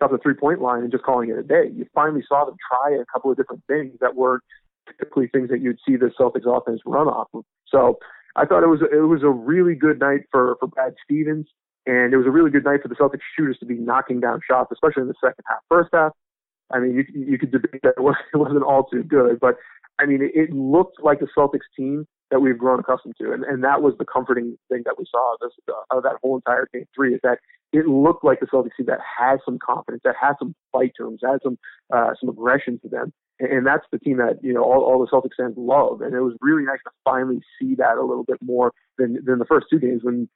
[0.00, 1.70] of the three point line and just calling it a day.
[1.74, 4.42] You finally saw them try a couple of different things that weren't
[4.86, 7.44] typically things that you'd see the Celtics offense run off of.
[7.66, 7.98] So
[8.36, 11.46] I thought it was it was a really good night for for Brad Stevens,
[11.86, 14.40] and it was a really good night for the Celtics shooters to be knocking down
[14.48, 15.60] shots, especially in the second half.
[15.68, 16.12] First half,
[16.70, 19.56] I mean, you you could debate that it wasn't all too good, but
[19.98, 23.64] I mean, it, looked like the Celtics team that we've grown accustomed to, and and
[23.64, 26.86] that was the comforting thing that we saw this, uh, of that whole entire game
[26.94, 27.38] three is that
[27.72, 31.04] it looked like the Celtics team that has some confidence, that has some fight to
[31.04, 31.58] them, that has some
[31.92, 34.98] uh, some aggression to them, and, and that's the team that you know all, all
[34.98, 38.24] the Celtics fans love, and it was really nice to finally see that a little
[38.24, 40.28] bit more than than the first two games when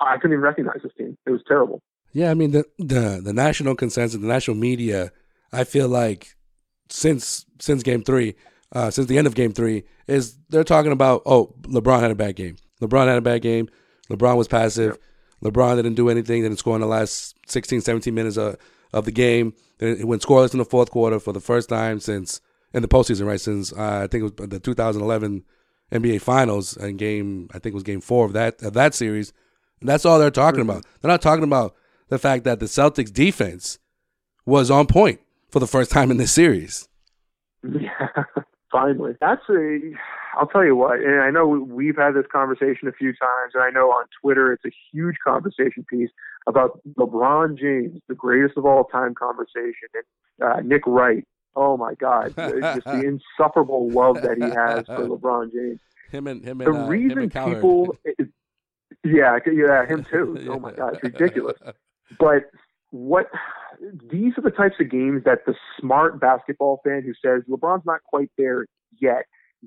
[0.00, 1.16] I couldn't even recognize this team.
[1.26, 1.82] It was terrible.
[2.12, 5.12] Yeah, I mean the the the national consensus, the national media,
[5.52, 6.34] I feel like
[6.88, 8.34] since since game three,
[8.72, 12.16] uh, since the end of game three, is they're talking about oh LeBron had a
[12.16, 12.56] bad game.
[12.80, 13.68] LeBron had a bad game.
[14.10, 14.98] LeBron was passive.
[15.44, 16.42] LeBron didn't do anything.
[16.42, 18.56] Didn't score in the last 16, 17 minutes of,
[18.92, 19.54] of the game.
[19.78, 22.40] It went scoreless in the fourth quarter for the first time since
[22.74, 23.40] in the postseason, right?
[23.40, 25.44] Since uh, I think it was the 2011
[25.92, 27.48] NBA Finals and game.
[27.50, 29.32] I think it was game four of that of that series.
[29.80, 30.84] And that's all they're talking about.
[31.00, 31.74] They're not talking about
[32.08, 33.78] the fact that the Celtics defense
[34.44, 36.88] was on point for the first time in this series.
[37.62, 38.24] Yeah,
[38.72, 39.16] finally.
[39.20, 39.78] That's a.
[40.36, 43.62] I'll tell you what, and I know we've had this conversation a few times, and
[43.62, 46.10] I know on Twitter it's a huge conversation piece
[46.46, 51.26] about LeBron James, the greatest of all time conversation, and uh, Nick Wright.
[51.56, 55.80] Oh my God, just the insufferable love that he has for LeBron James.
[56.10, 57.96] Him and him The and uh, reason him and people,
[59.04, 60.38] yeah, yeah, him too.
[60.48, 61.58] Oh my God, it's ridiculous.
[62.18, 62.50] But
[62.90, 63.26] what
[64.10, 68.02] these are the types of games that the smart basketball fan who says LeBron's not
[68.04, 68.66] quite there
[69.00, 69.24] yet.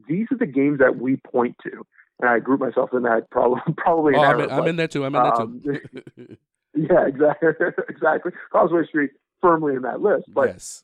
[0.08, 1.86] These are the games that we point to,
[2.20, 4.16] and I group myself in that probably probably.
[4.16, 5.06] Oh, in I'm, in, I'm in there too.
[5.06, 6.38] I'm in there um, too.
[6.76, 7.50] yeah, exactly,
[7.90, 8.32] exactly.
[8.52, 10.84] Causeway Street firmly in that list, but yes.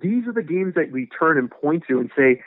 [0.00, 2.40] these are the games that we turn and point to and say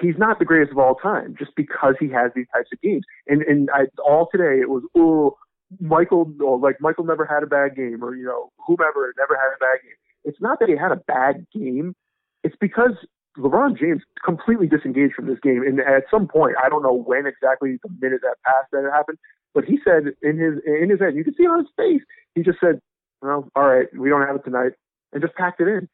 [0.00, 3.04] he's not the greatest of all time just because he has these types of games.
[3.26, 5.36] And and I, all today it was oh
[5.80, 9.54] Michael or like Michael never had a bad game or you know whomever never had
[9.54, 9.96] a bad game.
[10.24, 11.94] It's not that he had a bad game.
[12.42, 12.92] It's because
[13.40, 15.62] LeBron James completely disengaged from this game.
[15.66, 18.92] And at some point, I don't know when exactly the minute that passed that it
[18.92, 19.18] happened,
[19.54, 22.02] but he said in his in his head, you can see on his face.
[22.34, 22.80] He just said,
[23.22, 24.72] "Well, all right, we don't have it tonight,"
[25.12, 25.88] and just packed it in.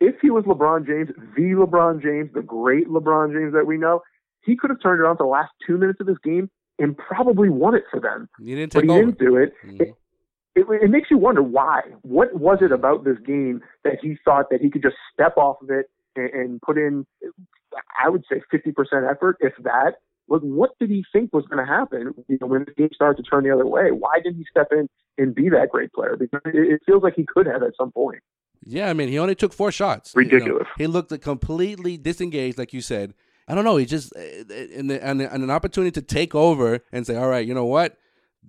[0.00, 4.02] If he was LeBron James, the LeBron James, the great LeBron James that we know,
[4.42, 7.48] he could have turned it on the last two minutes of this game and probably
[7.48, 8.28] won it for them.
[8.38, 9.04] He didn't but he over.
[9.06, 9.52] didn't do it.
[9.64, 9.82] Mm-hmm.
[9.82, 9.94] it.
[10.54, 11.82] It, it makes you wonder why.
[12.02, 15.56] What was it about this game that he thought that he could just step off
[15.62, 17.06] of it and, put in,
[18.02, 19.94] I would say, 50% effort, if that?
[20.28, 23.22] Like, what did he think was going to happen you know, when the game started
[23.22, 23.90] to turn the other way?
[23.92, 26.16] Why didn't he step in and be that great player?
[26.18, 28.22] Because it, feels like he could have at some point.
[28.64, 30.14] Yeah, I mean, he only took four shots.
[30.16, 30.30] you know.
[30.30, 30.68] Ridiculous.
[30.76, 33.14] he looked completely disengaged, like you said.
[33.48, 33.76] I don't know.
[33.76, 37.28] He just eh, eh, and, and, and an opportunity to take over and say, all
[37.28, 37.96] right, you know what,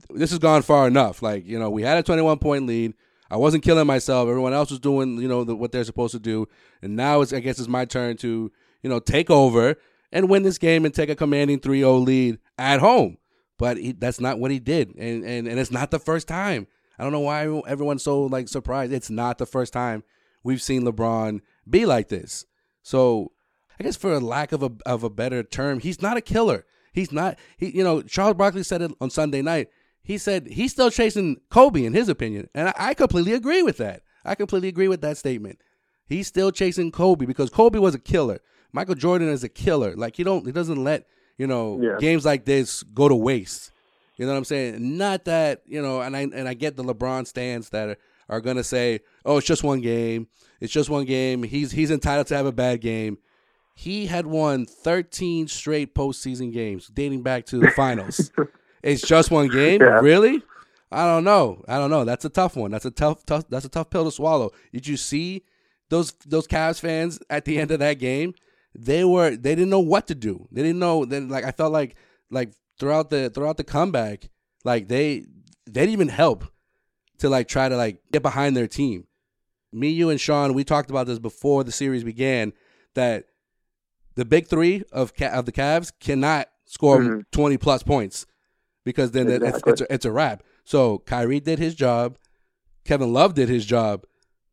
[0.10, 1.22] this has gone far enough.
[1.22, 2.94] Like you know, we had a 21 point lead.
[3.30, 4.30] I wasn't killing myself.
[4.30, 6.48] Everyone else was doing you know the, what they're supposed to do,
[6.82, 9.76] and now it's I guess it's my turn to you know take over
[10.12, 13.18] and win this game and take a commanding 3-0 lead at home.
[13.60, 16.68] But he, that's not what he did, and, and and it's not the first time.
[17.00, 18.92] I don't know why everyone's so like surprised.
[18.94, 20.04] It's not the first time
[20.44, 22.46] we've seen LeBron be like this.
[22.82, 23.32] So
[23.80, 26.66] I guess for a lack of a of a better term, he's not a killer.
[26.94, 29.70] He's not he you know, Charles Barkley said it on Sunday night.
[30.08, 32.48] He said he's still chasing Kobe in his opinion.
[32.56, 34.04] And I, I completely agree with that.
[34.24, 35.60] I completely agree with that statement.
[36.08, 38.40] He's still chasing Kobe because Kobe was a killer.
[38.72, 39.96] Michael Jordan is a killer.
[39.98, 41.98] Like he don't he doesn't let, you know, Yeah.
[42.00, 43.72] games like this go to waste.
[44.16, 44.98] You know what I'm saying?
[44.98, 47.98] Not that, you know, and I and I get the LeBron stands that are,
[48.30, 50.28] are gonna say, Oh, it's just one game.
[50.62, 51.44] It's just one game.
[51.44, 53.18] He's he's entitled to have a bad game.
[53.76, 58.32] He had won 13 straight postseason games dating back to the finals.
[58.88, 59.82] It's just one game?
[59.82, 60.00] Yeah.
[60.00, 60.42] Really?
[60.92, 61.64] I don't know.
[61.68, 62.06] I don't know.
[62.06, 62.72] That's a tough one.
[62.72, 64.52] That's a tough, tough that's a tough pill to swallow.
[64.72, 65.44] Did you see
[65.90, 68.34] those those Cavs fans at the end of that game?
[68.74, 70.48] They were they didn't know what to do.
[70.52, 71.96] They didn't know then like I felt like
[72.32, 74.30] like throughout the throughout the comeback,
[74.64, 75.26] like they
[75.66, 76.46] they didn't even help
[77.18, 79.08] to like try to like get behind their team.
[79.74, 82.54] Me, you, and Sean, we talked about this before the series began
[82.94, 83.26] that
[84.16, 87.24] the big three of of the Cavs cannot score Mhm.
[87.32, 88.26] twenty plus points
[88.88, 90.42] because then it- it's, it's a, it's a wrap.
[90.64, 92.18] So Kyrie did his job,
[92.86, 94.06] Kevin Love did his job,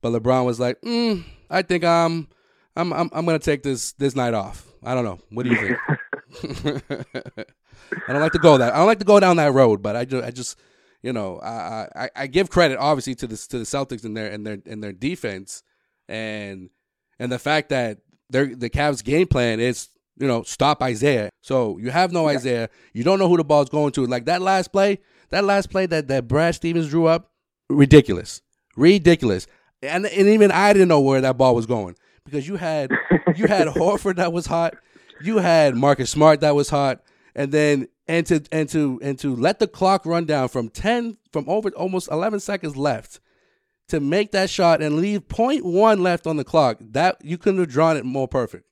[0.03, 2.29] but LeBron was like, mm, I think I'm
[2.77, 4.67] I'm I'm I'm gonna take this this night off.
[4.83, 5.19] I don't know.
[5.31, 5.79] What do you think?
[8.09, 9.97] I don't like to go that I don't like to go down that road, but
[9.97, 10.59] I just I just
[11.03, 14.31] you know I I, I give credit obviously to the to the Celtics and their
[14.31, 15.63] and their and their defense
[16.09, 16.71] and
[17.19, 17.99] and the fact that
[18.31, 21.31] their the Cavs game plan is you know stop Isaiah.
[21.43, 22.69] So you have no Isaiah.
[22.93, 24.07] You don't know who the ball's going to.
[24.07, 25.01] Like that last play,
[25.31, 27.33] that last play that that Brad Stevens drew up,
[27.69, 28.43] ridiculous,
[28.77, 29.47] ridiculous.
[29.83, 32.91] And and even I didn't know where that ball was going because you had
[33.37, 34.75] you had Horford that was hot,
[35.23, 37.03] you had Marcus Smart that was hot,
[37.35, 41.19] and then and to and to and to let the clock run down from ten
[41.33, 43.21] from over almost eleven seconds left
[43.89, 46.79] to make that shot and leave point one left on the clock.
[46.81, 48.67] That you couldn't have drawn it more perfect.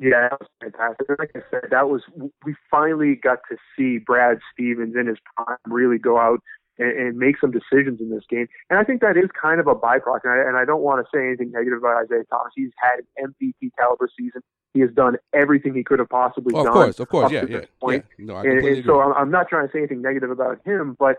[0.00, 1.08] Yeah, that was fantastic.
[1.18, 2.02] Like I said, that was
[2.44, 6.40] we finally got to see Brad Stevens in his prime really go out
[6.78, 8.46] and, and make some decisions in this game.
[8.70, 10.20] And I think that is kind of a byproduct.
[10.24, 12.52] And I, and I don't want to say anything negative about Isaiah Thomas.
[12.54, 14.42] He's had an MVP caliber season.
[14.74, 16.74] He has done everything he could have possibly Oh, of done.
[16.74, 18.04] course, of course, yeah, yeah, point.
[18.18, 18.24] yeah.
[18.26, 19.00] No, I and, and so.
[19.00, 21.16] I'm, I'm not trying to say anything negative about him, but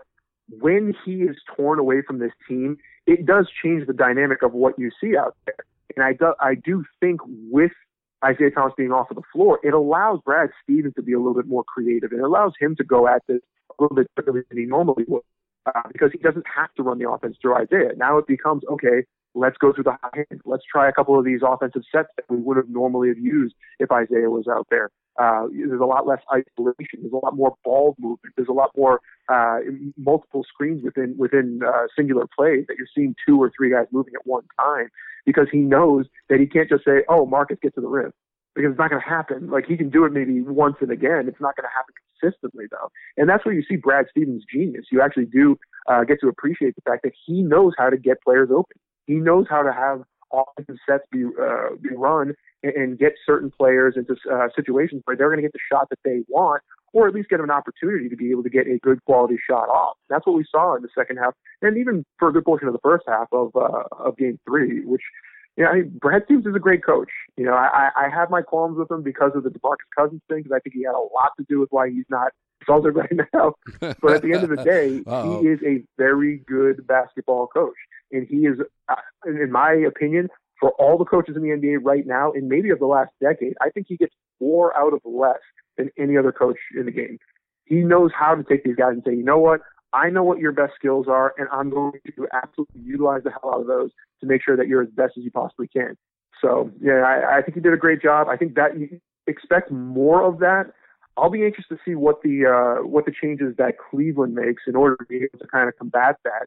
[0.48, 4.78] when he is torn away from this team, it does change the dynamic of what
[4.78, 5.56] you see out there.
[5.96, 7.72] And I do, I do think with
[8.24, 11.34] Isaiah Thomas being off of the floor, it allows Brad Stevens to be a little
[11.34, 12.12] bit more creative.
[12.12, 15.04] And it allows him to go at this a little bit differently than he normally
[15.08, 15.22] would
[15.66, 17.92] uh, because he doesn't have to run the offense through Isaiah.
[17.96, 19.04] Now it becomes, okay,
[19.34, 20.40] let's go through the high end.
[20.44, 23.54] Let's try a couple of these offensive sets that we would have normally have used
[23.78, 24.90] if Isaiah was out there.
[25.18, 27.00] Uh, there's a lot less isolation.
[27.00, 28.34] There's a lot more ball movement.
[28.36, 29.58] There's a lot more uh,
[29.98, 34.14] multiple screens within within uh, singular plays that you're seeing two or three guys moving
[34.14, 34.88] at one time
[35.26, 38.12] because he knows that he can't just say, "Oh, Marcus, get to the rim,"
[38.54, 39.50] because it's not going to happen.
[39.50, 41.26] Like he can do it maybe once and again.
[41.28, 44.86] It's not going to happen consistently though, and that's where you see Brad Stevens' genius.
[44.90, 45.56] You actually do
[45.88, 48.76] uh, get to appreciate the fact that he knows how to get players open.
[49.06, 50.02] He knows how to have
[50.32, 55.16] offensive sets be uh, be run and, and get certain players into uh, situations where
[55.16, 58.08] they're going to get the shot that they want, or at least get an opportunity
[58.08, 59.96] to be able to get a good quality shot off.
[60.08, 62.74] That's what we saw in the second half, and even for a good portion of
[62.74, 65.02] the first half of uh, of Game Three, which.
[65.56, 67.10] Yeah, I mean, Brad Stevens is a great coach.
[67.36, 70.38] You know, I, I have my qualms with him because of the DeMarcus Cousins thing,
[70.38, 72.30] because I think he had a lot to do with why he's not
[72.64, 73.54] salted right now.
[73.80, 77.74] but at the end of the day, he is a very good basketball coach,
[78.12, 78.94] and he is, uh,
[79.26, 80.28] in my opinion,
[80.60, 83.54] for all the coaches in the NBA right now, and maybe of the last decade,
[83.60, 85.40] I think he gets four out of less
[85.80, 87.18] than any other coach in the game.
[87.64, 89.60] He knows how to take these guys and say, you know what,
[89.92, 93.54] I know what your best skills are, and I'm going to absolutely utilize the hell
[93.54, 95.96] out of those to make sure that you're as best as you possibly can.
[96.40, 98.28] So yeah, I, I think he did a great job.
[98.28, 100.72] I think that you expect more of that.
[101.16, 104.74] I'll be anxious to see what the uh, what the changes that Cleveland makes in
[104.76, 106.46] order to be able to kind of combat that.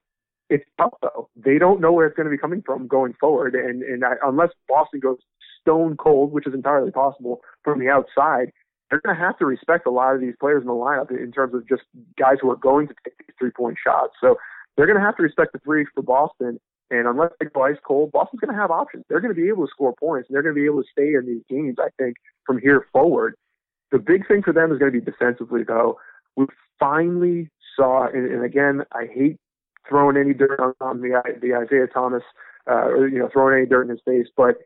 [0.50, 1.30] It's tough though.
[1.36, 4.14] They don't know where it's going to be coming from going forward, and and I,
[4.24, 5.18] unless Boston goes
[5.62, 8.52] stone cold, which is entirely possible from the outside,
[8.94, 11.32] they're going to have to respect a lot of these players in the lineup in
[11.32, 11.82] terms of just
[12.16, 14.14] guys who are going to take these three point shots.
[14.22, 14.36] So
[14.78, 16.60] they're going to have to respect the three for Boston.
[16.92, 19.04] And unless they go ice cold, Boston's going to have options.
[19.10, 20.90] They're going to be able to score points, and they're going to be able to
[20.92, 21.78] stay in these games.
[21.82, 23.34] I think from here forward,
[23.92, 25.64] the big thing for them is going to be defensively.
[25.64, 25.98] Though
[26.36, 26.46] we
[26.80, 29.38] finally saw, and, and again, I hate
[29.90, 32.22] throwing any dirt on, the the Isaiah Thomas,
[32.70, 34.58] uh, or you know, throwing any dirt in his face, but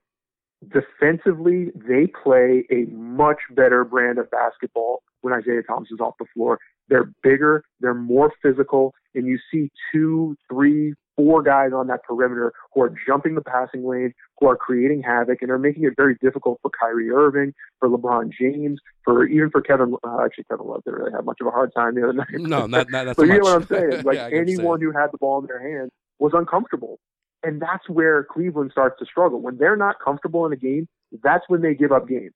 [0.65, 6.25] defensively, they play a much better brand of basketball when Isaiah Thomas is off the
[6.33, 6.59] floor.
[6.89, 12.53] They're bigger, they're more physical, and you see two, three, four guys on that perimeter
[12.73, 16.15] who are jumping the passing lane, who are creating havoc, and are making it very
[16.21, 19.95] difficult for Kyrie Irving, for LeBron James, for even for Kevin.
[20.03, 22.27] Uh, actually, Kevin Love didn't really have much of a hard time the other night.
[22.31, 24.03] No, not, not that's but you know what I'm saying?
[24.05, 26.99] Like Yeah, anyone who had the ball in their hands was uncomfortable.
[27.43, 29.41] And that's where Cleveland starts to struggle.
[29.41, 30.87] When they're not comfortable in a game,
[31.23, 32.33] that's when they give up games.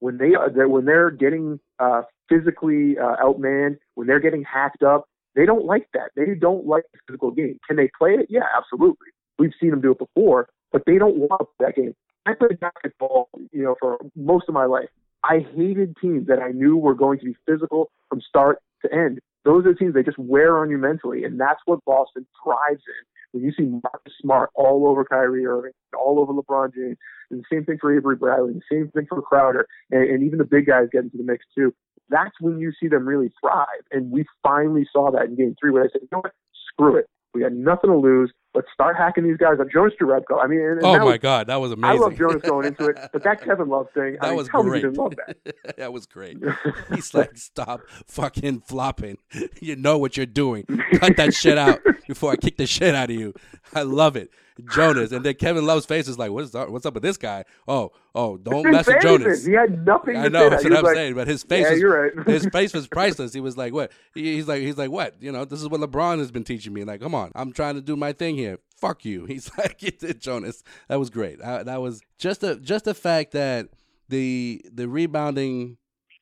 [0.00, 5.06] When they are when they're getting uh, physically uh, outmanned, when they're getting hacked up,
[5.34, 6.10] they don't like that.
[6.16, 7.58] They don't like the physical game.
[7.66, 8.26] Can they play it?
[8.28, 9.08] Yeah, absolutely.
[9.38, 11.94] We've seen them do it before, but they don't want that game.
[12.26, 14.88] I played basketball, you know, for most of my life.
[15.24, 19.20] I hated teams that I knew were going to be physical from start to end.
[19.44, 23.04] Those are teams that just wear on you mentally, and that's what Boston thrives in.
[23.32, 26.96] When you see Marcus Smart all over Kyrie Irving, all over LeBron James,
[27.30, 30.38] and the same thing for Avery Bradley, the same thing for Crowder, and, and even
[30.38, 31.74] the big guys get into the mix too.
[32.10, 33.66] That's when you see them really thrive.
[33.90, 36.32] And we finally saw that in game three where I said, you know what?
[36.72, 37.06] Screw it.
[37.32, 38.32] We got nothing to lose.
[38.54, 39.68] Let's start hacking these guys up.
[39.72, 40.42] Jonas Jerebko.
[40.42, 41.98] I mean, and, and Oh my was- God, that was amazing.
[41.98, 44.48] I love Jonas going into it, but that Kevin Love thing, I That mean, was
[44.48, 44.82] tell me great.
[44.82, 45.76] didn't love that.
[45.78, 46.36] that was great.
[46.94, 49.16] He's like, stop fucking flopping.
[49.60, 50.64] You know what you're doing.
[50.96, 53.32] Cut that shit out before I kick the shit out of you.
[53.74, 54.30] I love it.
[54.72, 55.12] Jonas.
[55.12, 57.44] And then Kevin Love's face is like, what's up, what's up with this guy?
[57.66, 59.18] Oh, oh, don't mess with anything.
[59.20, 59.44] Jonas.
[59.46, 61.14] He had nothing I know, that's what I'm like, saying.
[61.14, 62.26] But his face yeah, was you're right.
[62.26, 63.32] his face was priceless.
[63.32, 63.92] He was like, what?
[64.14, 65.14] He- He's like, he's like, what?
[65.20, 66.84] You know, this is what LeBron has been teaching me.
[66.84, 68.58] Like, come on, I'm trying to do my thing here.
[68.78, 69.24] Fuck you.
[69.32, 69.78] He's like,
[70.18, 70.64] Jonas.
[70.88, 71.40] That was great.
[71.40, 73.68] I, that was just the just the fact that
[74.08, 75.76] the the rebounding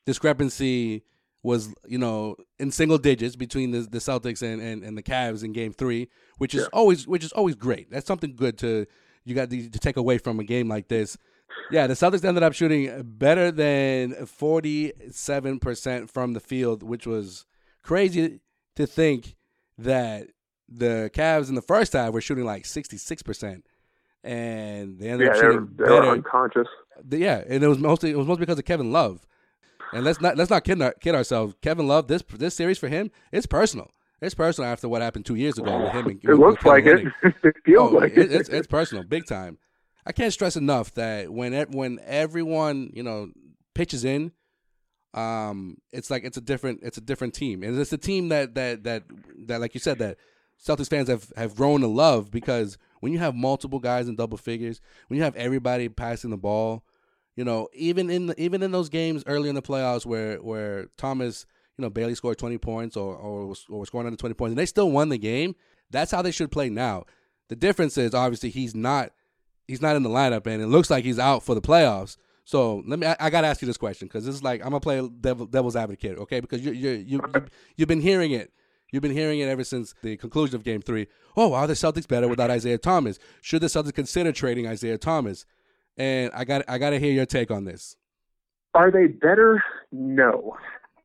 [0.05, 1.05] discrepancy
[1.43, 5.43] was you know in single digits between the, the Celtics and, and, and the Cavs
[5.43, 7.91] in Game Three, which is always which is always great.
[7.91, 8.87] That's something good to
[9.25, 11.17] you got to, to take away from a game like this.
[11.71, 17.07] Yeah, the Celtics ended up shooting better than forty seven percent from the field, which
[17.07, 17.47] was
[17.83, 18.41] crazy
[18.77, 19.37] to think
[19.79, 20.29] that
[20.69, 23.65] the Cavs in the first half were shooting like sixty six percent,
[24.23, 26.69] and they ended yeah, up they were, shooting they were unconscious.
[27.11, 29.27] Yeah, and it was mostly it was mostly because of Kevin Love.
[29.93, 31.55] And let's not let's not kid, our- kid ourselves.
[31.63, 33.91] Kevin Love, this this series for him, it's personal.
[34.23, 36.07] It's personal after what happened two years ago with him.
[36.07, 36.87] And, It with looks Kelly like
[37.25, 37.35] it.
[37.45, 38.33] It feels Oh, like it- it.
[38.33, 39.59] It's it's personal, big time.
[40.07, 43.31] I can't stress enough that when it, when everyone you know
[43.75, 44.33] pitches in,
[45.15, 48.55] um, it's like it's a different it's a different team, and it's a team that
[48.55, 49.03] that that
[49.47, 50.17] that like you said that
[50.65, 54.39] Celtics fans have have grown to love because when you have multiple guys in double
[54.39, 56.85] figures, when you have everybody passing the ball,
[57.37, 60.87] you know, even in the, even in those games early in the playoffs where where
[60.97, 61.47] Thomas,
[61.79, 64.53] you know, barely scored twenty points or or was, or was scoring under twenty points,
[64.53, 65.55] and they still won the game.
[65.91, 67.05] That's how they should play now.
[67.49, 69.11] The difference is obviously he's not
[69.67, 72.17] he's not in the lineup, and it looks like he's out for the playoffs.
[72.45, 73.07] So let me.
[73.07, 75.09] I, I got to ask you this question because this is like I'm gonna play
[75.21, 76.41] devil, devil's advocate, okay?
[76.41, 77.21] Because you you you
[77.77, 78.53] you've been hearing it.
[78.93, 81.07] You've been hearing it ever since the conclusion of Game Three.
[81.37, 83.19] Oh, are the Celtics better without Isaiah Thomas?
[83.41, 85.47] Should the Celtics consider trading Isaiah Thomas?
[86.01, 87.95] And I got I got to hear your take on this.
[88.73, 89.63] Are they better?
[89.93, 90.57] No.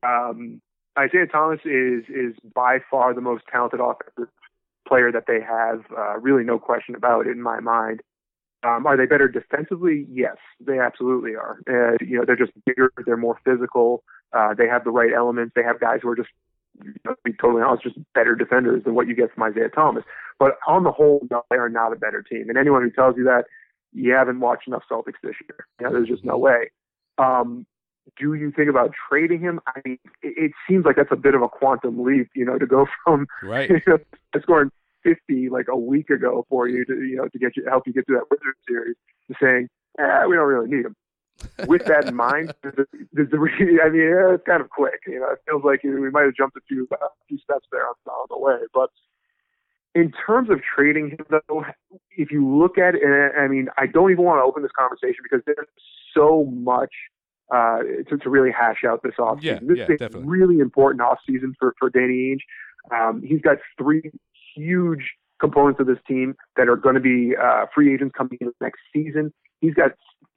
[0.02, 0.62] Um,
[0.98, 4.32] Isaiah Thomas is is by far the most talented offensive
[4.88, 5.84] player that they have.
[5.94, 8.00] Uh, really, no question about it in my mind.
[8.62, 10.06] Um, are they better defensively?
[10.10, 10.36] Yes,
[10.66, 11.60] they absolutely are.
[11.68, 12.90] Uh, you know, they're just bigger.
[13.04, 14.02] They're more physical.
[14.32, 15.52] Uh, they have the right elements.
[15.54, 16.30] They have guys who are just,
[16.82, 19.68] you know, to be totally honest, just better defenders than what you get from Isaiah
[19.68, 20.04] Thomas.
[20.38, 22.48] But on the whole, no, they are not a better team.
[22.48, 23.44] And anyone who tells you that,
[23.92, 25.66] you haven't watched enough Celtics this year.
[25.80, 26.70] You know, there's just no way.
[27.18, 27.66] Um,
[28.18, 29.60] do you think about trading him?
[29.66, 32.58] I mean, it, it seems like that's a bit of a quantum leap, you know,
[32.58, 33.68] to go from Right.
[33.68, 33.98] you know,
[34.42, 34.70] scoring
[35.02, 37.92] 50 like a week ago for you to you know to get you help you
[37.92, 38.96] get through that Wizards series
[39.28, 39.68] to saying,
[39.98, 40.96] eh, we don't really need him.
[41.68, 43.36] With that in mind, the, the, the,
[43.84, 45.00] I mean, yeah, it's kind of quick.
[45.06, 46.96] You know, it feels like we might have jumped a few a
[47.28, 48.90] few steps there on, on the way, but
[49.96, 51.64] in terms of trading him, though,
[52.18, 54.72] if you look at it, and I mean, I don't even want to open this
[54.78, 55.66] conversation because there's
[56.14, 56.92] so much
[57.52, 57.78] uh,
[58.08, 59.42] to, to really hash out this offseason.
[59.42, 62.44] Yeah, this yeah, is a really important offseason for, for Danny Ainge.
[62.94, 64.10] Um, he's got three
[64.54, 68.52] huge components of this team that are going to be uh, free agents coming in
[68.60, 69.32] next season.
[69.60, 69.92] He's got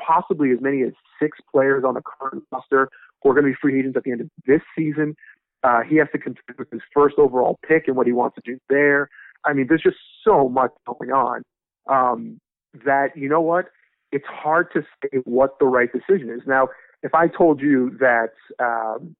[0.05, 2.89] possibly as many as six players on the current roster
[3.21, 5.15] who are going to be free agents at the end of this season.
[5.63, 8.41] Uh, he has to contend with his first overall pick and what he wants to
[8.45, 9.09] do there.
[9.45, 11.43] I mean, there's just so much going on
[11.89, 12.39] um,
[12.85, 13.65] that you know what?
[14.11, 16.41] It's hard to say what the right decision is.
[16.47, 16.69] Now,
[17.03, 19.15] if I told you that, um,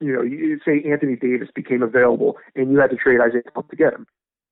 [0.00, 3.68] you know, you say Anthony Davis became available and you had to trade Isaiah Thomas
[3.70, 4.06] to get him,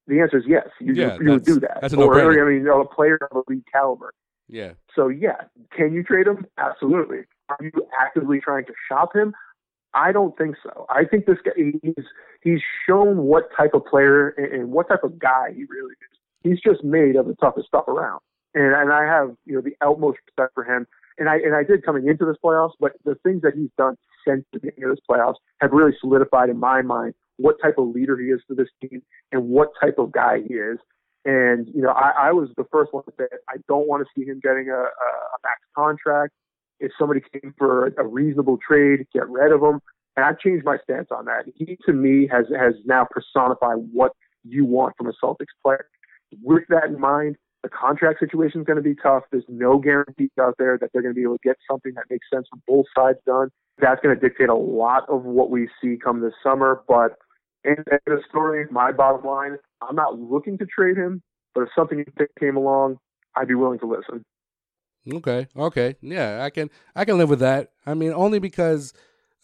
[0.06, 0.68] the answer is yes.
[0.80, 1.78] You, Yeah, you would do that.
[1.80, 2.46] that's a or, no-brainer.
[2.46, 4.12] I mean, you know, a player of elite caliber.
[4.48, 4.72] Yeah.
[4.94, 5.42] So yeah,
[5.76, 6.46] can you trade him?
[6.58, 7.18] Absolutely.
[7.48, 7.70] Are you
[8.00, 9.34] actively trying to shop him?
[9.96, 10.86] I don't think so.
[10.90, 12.04] I think this guy he's
[12.42, 16.18] he's shown what type of player and, what type of guy he really is.
[16.42, 18.20] He's just made of the toughest stuff around,
[18.54, 20.86] and and I have you know the utmost respect for him.
[21.18, 23.96] And I and I did coming into this playoffs, but the things that he's done
[24.28, 27.88] since the beginning of this playoffs have really solidified in my mind what type of
[27.88, 30.78] leader he is for this team and what type of guy he is.
[31.24, 33.24] And you know, I, I was the first one to say.
[33.48, 36.34] I don't want to see him getting a, a, a max contract.
[36.80, 39.80] If somebody came for a, reasonable trade, get rid of him.
[40.16, 41.44] And I've changed my stance on that.
[41.54, 44.12] He to me has has now personified what
[44.44, 45.86] you want from a Celtics player.
[46.42, 49.24] With that in mind, the contract situation is going to be tough.
[49.30, 52.04] There's no guarantees out there that they're going to be able to get something that
[52.08, 53.50] makes sense for both sides done.
[53.78, 56.82] That's going to dictate a lot of what we see come this summer.
[56.88, 57.16] But
[57.64, 61.22] in the story, my bottom line, I'm not looking to trade him,
[61.54, 62.04] but if something
[62.38, 62.98] came along,
[63.34, 64.24] I'd be willing to listen.
[65.12, 65.46] Okay.
[65.56, 65.96] Okay.
[66.00, 67.70] Yeah, I can I can live with that.
[67.86, 68.92] I mean, only because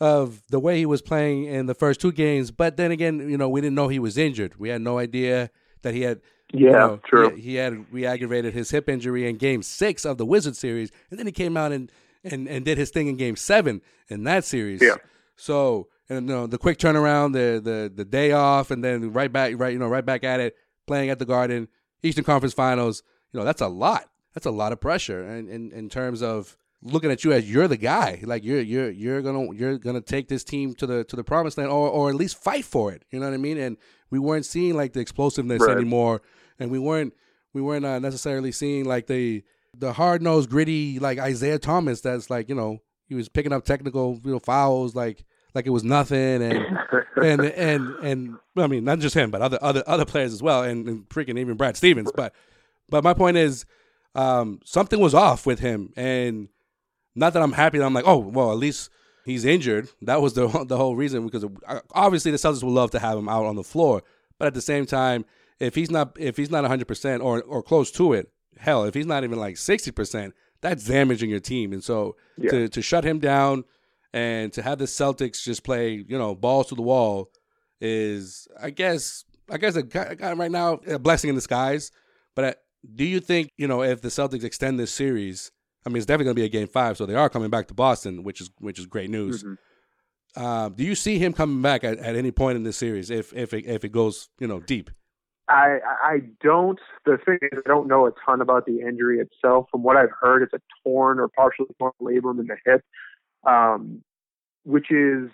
[0.00, 2.50] of the way he was playing in the first two games.
[2.50, 4.56] But then again, you know, we didn't know he was injured.
[4.58, 5.50] We had no idea
[5.82, 6.20] that he had.
[6.52, 7.36] you Yeah, know, true.
[7.36, 11.18] He, he had re-aggravated his hip injury in Game Six of the Wizard series, and
[11.18, 11.90] then he came out and
[12.24, 14.82] and and did his thing in Game Seven in that series.
[14.82, 14.96] Yeah.
[15.36, 19.32] So and you know the quick turnaround, the the the day off, and then right
[19.32, 20.56] back, right you know, right back at it,
[20.86, 21.68] playing at the Garden,
[22.02, 23.02] Eastern Conference Finals.
[23.32, 24.08] You know, that's a lot.
[24.34, 27.68] That's a lot of pressure, and in, in terms of looking at you as you're
[27.68, 31.16] the guy, like you're you're you're gonna you're gonna take this team to the to
[31.16, 33.04] the promised land, or or at least fight for it.
[33.10, 33.58] You know what I mean?
[33.58, 33.76] And
[34.10, 35.76] we weren't seeing like the explosiveness Right.
[35.76, 36.22] anymore,
[36.58, 37.12] and we weren't
[37.52, 39.44] we weren't uh, necessarily seeing like the
[39.76, 42.00] the hard nosed gritty like Isaiah Thomas.
[42.00, 45.24] That's like you know he was picking up technical you know fouls like
[45.54, 46.66] like it was nothing, and
[47.22, 50.62] and and and I mean not just him, but other other other players as well,
[50.62, 52.10] and, and freaking even Brad Stevens.
[52.14, 52.34] But
[52.88, 53.66] but my point is,
[54.14, 56.48] um, something was off with him, and
[57.14, 58.90] not that I'm happy that I'm like, oh well, at least
[59.24, 59.88] he's injured.
[60.02, 61.44] That was the the whole reason because
[61.94, 64.02] obviously the Celtics would love to have him out on the floor,
[64.38, 65.24] but at the same time,
[65.60, 68.94] if he's not if he's not 100 percent or or close to it, hell, if
[68.94, 71.72] he's not even like 60 percent, that's damaging your team.
[71.72, 72.50] And so Yeah.
[72.50, 73.64] to to shut him down
[74.12, 77.30] and to have the Celtics just play, you know, balls to the wall
[77.80, 81.90] is, I guess, I guess a, guy- guy right now a blessing in disguise.
[82.34, 82.61] But
[82.94, 85.50] do you think, you know, if the Celtics extend this series,
[85.86, 87.68] I mean, it's definitely going to be a game five, so they are coming back
[87.68, 89.44] to Boston, which is which is great news.
[90.36, 93.32] Um, do you see him coming back at, at any point in this series if
[93.34, 94.90] if it, if it goes, you know, deep?
[95.48, 96.78] I I don't.
[97.04, 99.66] The thing is, I don't know a ton about the injury itself.
[99.70, 102.82] From what I've heard, it's a torn or partially torn labrum in the hip,
[103.46, 104.02] um,
[104.64, 105.30] which is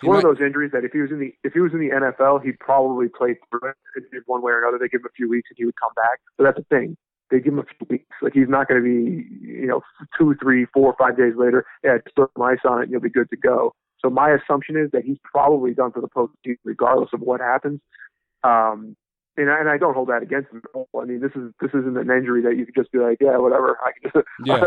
[0.00, 1.80] it's one of those injuries that if he was in the if he was in
[1.80, 3.76] the NFL, he'd probably play through it
[4.12, 4.78] in one way or another.
[4.78, 6.20] They give him a few weeks and he would come back.
[6.36, 6.96] But that's the thing.
[7.30, 8.06] They give him a few weeks.
[8.22, 9.82] Like he's not going to be, you know,
[10.16, 11.66] two, three, four, five days later.
[11.82, 13.74] Yeah, just put some ice on it and you'll be good to go.
[14.00, 17.80] So my assumption is that he's probably done for the postseason, regardless of what happens.
[18.44, 18.96] Um,
[19.38, 20.62] and I, and I don't hold that against him.
[20.76, 23.38] I mean, this is this isn't an injury that you could just be like, yeah,
[23.38, 23.78] whatever.
[23.84, 24.64] I can just, Yeah.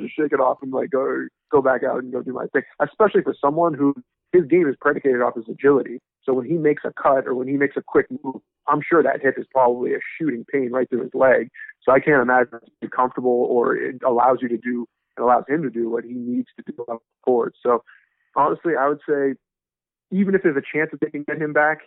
[0.00, 2.62] just shake it off and like go go back out and go do my thing.
[2.80, 3.94] Especially for someone who
[4.32, 6.00] his game is predicated off his agility.
[6.24, 8.36] So when he makes a cut or when he makes a quick move,
[8.66, 11.48] I'm sure that hip is probably a shooting pain right through his leg.
[11.82, 14.86] So I can't imagine it's comfortable or it allows you to do
[15.16, 17.54] it allows him to do what he needs to do on the court.
[17.62, 17.82] So
[18.36, 19.34] honestly, I would say
[20.10, 21.78] even if there's a chance that they can get him back,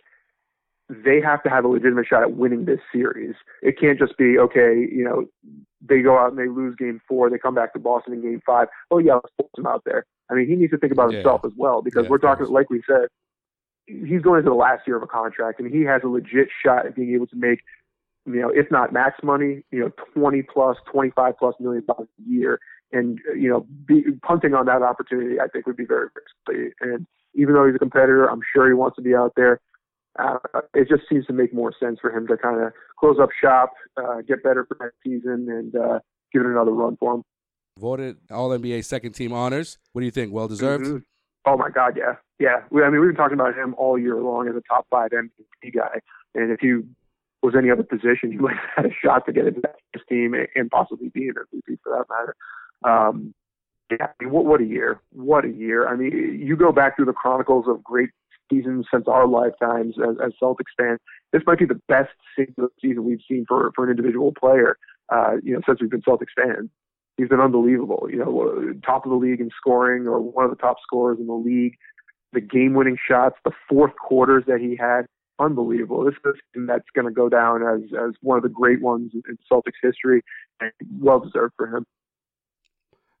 [0.88, 3.34] they have to have a legitimate shot at winning this series.
[3.62, 5.26] It can't just be okay, you know,
[5.80, 8.42] they go out and they lose game four, they come back to Boston in game
[8.44, 8.68] five.
[8.90, 10.04] Oh yeah, let's put him out there.
[10.30, 11.18] I mean, he needs to think about Yeah.
[11.18, 13.08] himself as well because Yeah, we're talking, like we said,
[13.86, 16.86] he's going into the last year of a contract and he has a legit shot
[16.86, 17.60] at being able to make,
[18.26, 22.30] you know, if not max money, you know, 20 plus, 25 plus million dollars a
[22.30, 22.60] year.
[22.92, 26.74] And, you know, be, punting on that opportunity, I think would be very risky.
[26.80, 29.60] And even though he's a competitor, I'm sure he wants to be out there.
[30.18, 30.38] Uh,
[30.74, 33.72] it just seems to make more sense for him to kind of close up shop,
[33.96, 35.98] uh, get better for next season, and uh,
[36.32, 37.22] give it another run for him.
[37.78, 39.78] Voted All NBA second team honors.
[39.92, 40.32] What do you think?
[40.32, 40.84] Well deserved.
[40.84, 41.02] Mhm.
[41.44, 42.62] Oh my God, yeah, yeah.
[42.70, 45.10] We, I mean, we've been talking about him all year long as a top five
[45.10, 46.00] MVP guy,
[46.34, 46.74] and if he
[47.42, 50.06] was any other position, he might have had a shot to get into that first
[50.08, 52.36] team and, and possibly be an MVP for that matter.
[52.84, 53.34] Um,
[53.90, 55.00] yeah, I mean, what, what a year!
[55.10, 55.88] What a year!
[55.88, 58.10] I mean, you go back through the chronicles of great
[58.50, 60.98] seasons since our lifetimes as, as Celtics fans.
[61.32, 64.76] This might be the best single season we've seen for for an individual player,
[65.12, 66.70] uh, you know, since we've been Celtics fans.
[67.16, 68.08] He's been unbelievable.
[68.10, 71.26] You know, top of the league in scoring, or one of the top scorers in
[71.26, 71.74] the league.
[72.32, 75.02] The game-winning shots, the fourth quarters that he had,
[75.38, 76.02] unbelievable.
[76.04, 76.20] This is
[76.54, 79.80] something that's going to go down as as one of the great ones in Celtics
[79.82, 80.22] history,
[80.60, 81.84] and well deserved for him.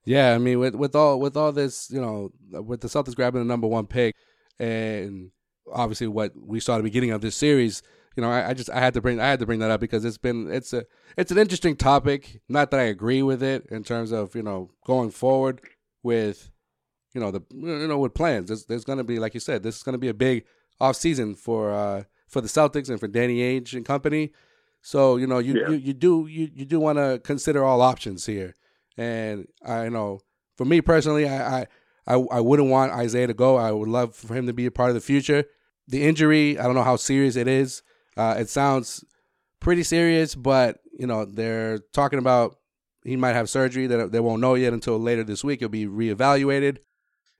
[0.04, 3.40] Yeah, I mean, with with all with all this, you know, with the Celtics grabbing
[3.40, 4.16] the number one pick,
[4.62, 5.32] and
[5.72, 7.82] obviously what we saw at the beginning of this series,
[8.16, 9.80] you know, I, I, just I had to bring I had to bring that up
[9.80, 10.84] because it's been it's a
[11.16, 12.40] it's an interesting topic.
[12.48, 15.60] Not that I agree with it in terms of you know going forward
[16.02, 16.50] with
[17.12, 18.48] you know the you know with plans.
[18.48, 20.44] There's, there's going to be like you said, this is going to be a big
[20.80, 24.32] off season for uh for the Celtics and for Danny Ainge and company.
[24.80, 25.68] So you know you yeah.
[25.70, 28.54] you, you do you you do want to consider all options here.
[28.96, 30.20] And I know
[30.56, 31.66] for me personally, I, I
[32.06, 33.56] I I wouldn't want Isaiah to go.
[33.56, 35.44] I would love for him to be a part of the future.
[35.88, 37.82] The injury, I don't know how serious it is.
[38.16, 39.04] Uh, it sounds
[39.60, 42.56] pretty serious, but you know they're talking about
[43.04, 45.60] he might have surgery that they won't know yet until later this week.
[45.60, 46.78] He'll be reevaluated.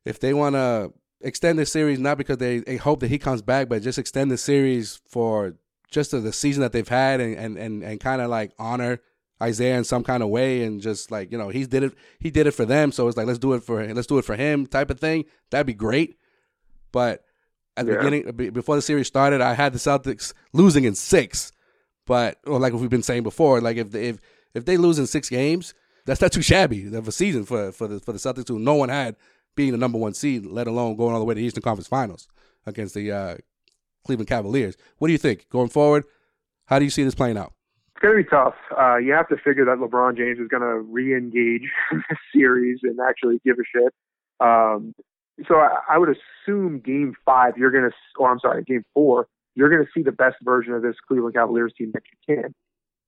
[0.05, 3.43] If they want to extend the series, not because they, they, hope that he comes
[3.43, 5.55] back, but just extend the series for
[5.89, 9.01] just the season that they've had and and and, and kind of like honor
[9.43, 12.31] Isaiah in some kind of way and just like you know he's did it he
[12.31, 12.93] did it for them.
[12.93, 15.25] So it's like let's do it for let's do it for him type of thing.
[15.51, 16.17] That'd be great.
[16.93, 17.25] But
[17.77, 17.99] at the yeah.
[17.99, 21.53] beginning before the series started I had the Celtics losing in six.
[22.07, 24.19] But or like we've been saying before like if they, if
[24.55, 25.75] if they lose in six games
[26.05, 28.75] that's not too shabby of a season for for the for the Celtics who no
[28.75, 29.17] one had
[29.57, 31.89] being the number one seed let alone going all the way to the Eastern Conference
[31.89, 32.29] Finals
[32.65, 33.37] against the uh,
[34.05, 34.77] Cleveland Cavaliers.
[34.99, 36.05] What do you think going forward?
[36.67, 37.53] How do you see this playing out
[38.03, 38.55] going to be tough.
[38.77, 42.81] Uh, you have to figure that LeBron James is going to re-engage in this series
[42.83, 43.93] and actually give a shit.
[44.41, 44.95] Um,
[45.49, 49.29] so I, I would assume Game Five, you're going to, or I'm sorry, Game Four,
[49.55, 52.55] you're going to see the best version of this Cleveland Cavaliers team that you can.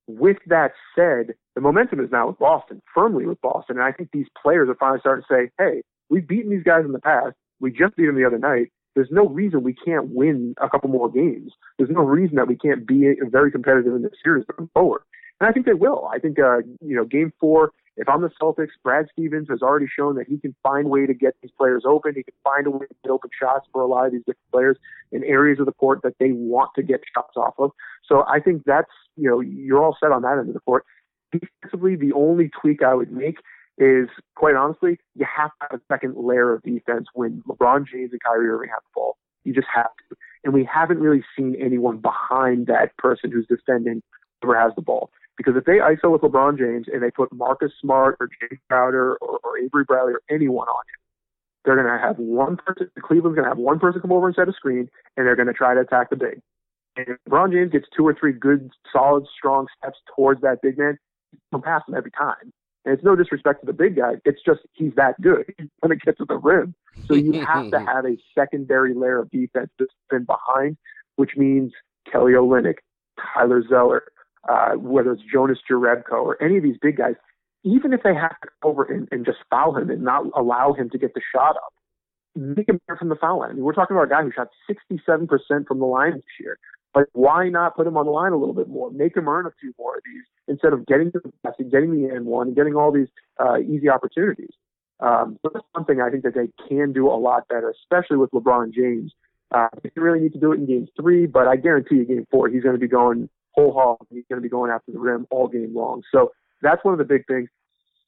[0.07, 4.11] With that said, the momentum is now with Boston, firmly with Boston, and I think
[4.12, 7.34] these players are finally starting to say, "Hey, we've beaten these guys in the past.
[7.61, 8.70] We just beat them the other night.
[8.95, 11.53] There's no reason we can't win a couple more games.
[11.78, 15.03] There's no reason that we can't be very competitive in this series going forward.
[15.40, 16.09] And I think they will.
[16.12, 19.86] I think, uh, you know, game four, if I'm the Celtics, Brad Stevens has already
[19.86, 22.14] shown that he can find a way to get these players open.
[22.14, 24.51] He can find a way to get open shots for a lot of these different
[24.53, 24.76] players
[25.12, 27.70] in areas of the court that they want to get shots off of.
[28.09, 30.84] So I think that's, you know, you're all set on that end of the court.
[31.32, 33.38] Defensively, the only tweak I would make
[33.79, 38.12] is quite honestly, you have to have a second layer of defense when LeBron James
[38.12, 39.16] and Kyrie Irving have the ball.
[39.45, 40.16] You just have to.
[40.45, 44.03] And we haven't really seen anyone behind that person who's defending
[44.43, 45.11] whoever has the ball.
[45.37, 49.16] Because if they ISO with LeBron James and they put Marcus Smart or James Crowder
[49.16, 51.01] or, or Avery Bradley or anyone on him,
[51.64, 54.37] they're going to have one person, Cleveland's going to have one person come over and
[54.37, 56.41] set a screen, and they're going to try to attack the big.
[56.97, 60.79] And if LeBron James gets two or three good, solid, strong steps towards that big
[60.79, 60.99] man,
[61.51, 62.53] he'll pass him every time.
[62.85, 64.14] And it's no disrespect to the big guy.
[64.24, 65.47] It's just he's that good.
[65.59, 66.74] He's going to get to the rim.
[67.07, 70.76] So you have to have a secondary layer of defense that's been behind,
[71.16, 71.72] which means
[72.11, 72.78] Kelly Olynyk,
[73.18, 74.05] Tyler Zeller,
[74.49, 77.14] uh, whether it's Jonas Jerebko or any of these big guys,
[77.64, 80.74] even if they have to come over and, and just foul him and not allow
[80.74, 81.72] him to get the shot up,
[82.37, 83.51] make him from the foul line.
[83.51, 86.59] I mean, we're talking about a guy who shot 67% from the line this year.
[86.95, 88.90] But why not put him on the line a little bit more?
[88.90, 92.14] Make him earn a few more of these instead of getting the basket, getting the
[92.14, 93.09] and one, and getting all these
[93.40, 94.53] uh, easy opportunities.
[95.01, 98.30] Um, so that's something I think that they can do a lot better, especially with
[98.30, 99.12] LeBron James.
[99.51, 102.26] Uh, they really need to do it in game three, but I guarantee you, game
[102.30, 104.07] four, he's going to be going whole hog.
[104.11, 106.03] He's going to be going after the rim all game long.
[106.12, 106.32] So
[106.62, 107.49] that's one of the big things.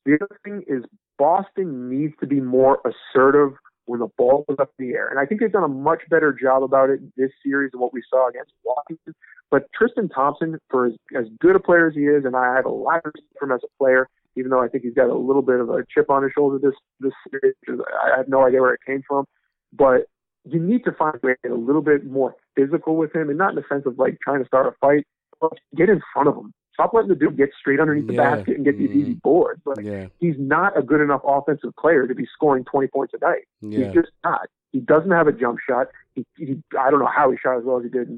[0.04, 0.84] The other thing is
[1.18, 3.52] Boston needs to be more assertive
[3.86, 5.08] when the ball was up in the air.
[5.08, 7.92] And I think they've done a much better job about it this series than what
[7.92, 9.14] we saw against Washington.
[9.50, 12.66] But Tristan Thompson, for as, as good a player as he is, and I have
[12.66, 15.08] a lot of respect for him as a player, even though I think he's got
[15.08, 17.54] a little bit of a chip on his shoulder this this series.
[17.68, 19.24] I have no idea where it came from,
[19.72, 20.06] but
[20.44, 23.28] you need to find a way to get a little bit more physical with him,
[23.28, 25.06] and not in the sense of like trying to start a fight,
[25.40, 26.52] but get in front of him.
[26.76, 29.18] Stop letting the dude get straight underneath the basket and get these easy mm-hmm.
[29.20, 29.62] boards.
[29.64, 30.08] Like yeah.
[30.20, 33.44] he's not a good enough offensive player to be scoring 20 points a night.
[33.62, 33.86] Yeah.
[33.86, 34.48] He's just not.
[34.72, 35.86] He doesn't have a jump shot.
[36.14, 38.08] He, he, I don't know how he shot as well as he did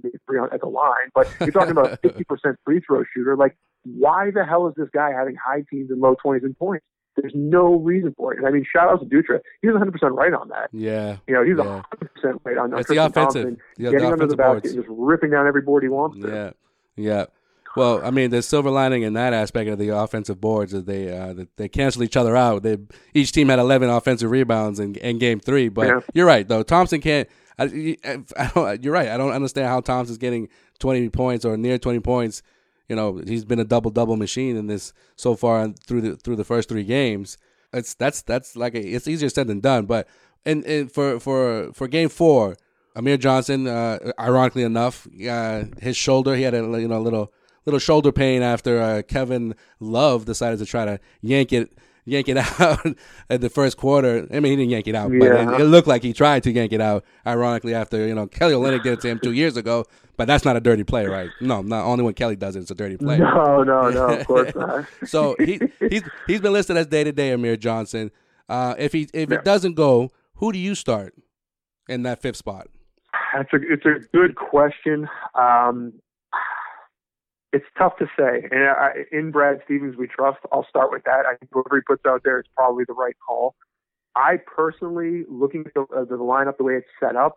[0.52, 3.36] at the line, but you're talking about a 50% free throw shooter.
[3.36, 6.84] Like, why the hell is this guy having high teens and low 20s in points?
[7.14, 8.38] There's no reason for it.
[8.38, 9.40] And I mean, shout out to Dutra.
[9.62, 10.70] He was 100% right on that.
[10.72, 11.18] Yeah.
[11.28, 11.82] You know, he's yeah.
[12.26, 12.80] 100% right on that.
[12.80, 13.44] It's the offensive.
[13.44, 14.66] Thompson, yeah, getting the under the basket boards.
[14.66, 16.28] and just ripping down every board he wants to.
[16.28, 16.50] Yeah.
[16.96, 17.24] Yeah.
[17.78, 21.16] Well, I mean, the silver lining in that aspect of the offensive boards is they
[21.16, 22.62] uh, they cancel each other out.
[22.62, 22.78] They
[23.14, 25.68] each team had 11 offensive rebounds in, in game three.
[25.68, 26.00] But Yeah.
[26.14, 26.62] you're right though.
[26.62, 27.28] Thompson can't.
[27.58, 27.96] I,
[28.36, 29.08] I don't, you're right.
[29.08, 30.48] I don't understand how Thompson's getting
[30.78, 32.42] 20 points or near 20 points.
[32.88, 36.36] You know, he's been a double double machine in this so far through the through
[36.36, 37.36] the first three games.
[37.72, 39.86] It's that's that's like a, it's easier said than done.
[39.86, 40.08] But
[40.46, 42.56] and, and for for for game four,
[42.96, 47.32] Amir Johnson, uh, ironically enough, uh, his shoulder, he had a you know little
[47.64, 51.72] little shoulder pain after uh, Kevin Love decided to try to yank it
[52.08, 52.86] yank it out
[53.30, 54.26] at the first quarter.
[54.32, 56.50] I mean, he didn't yank it out, but it, it looked like he tried to
[56.50, 57.04] yank it out.
[57.26, 59.84] Ironically, after you know Kelly Olynyk did it to him two years ago,
[60.16, 61.30] but that's not a dirty play, right?
[61.40, 63.18] No, not only when Kelly does it, it's a dirty play.
[63.18, 64.86] No, no, no, of course not.
[65.04, 68.10] so he he's he's been listed as day to day Amir Johnson.
[68.48, 71.14] Uh, if he if it doesn't go, who do you start
[71.88, 72.68] in that fifth spot?
[73.34, 75.08] That's a it's a good question.
[75.34, 75.92] Um,
[77.52, 78.46] it's tough to say.
[78.50, 80.38] And I, in Brad Stevens, we trust.
[80.52, 81.24] I'll start with that.
[81.26, 83.54] I think whoever he puts out there is probably the right call.
[84.16, 87.36] I personally, looking at the, uh, the lineup the way it's set up,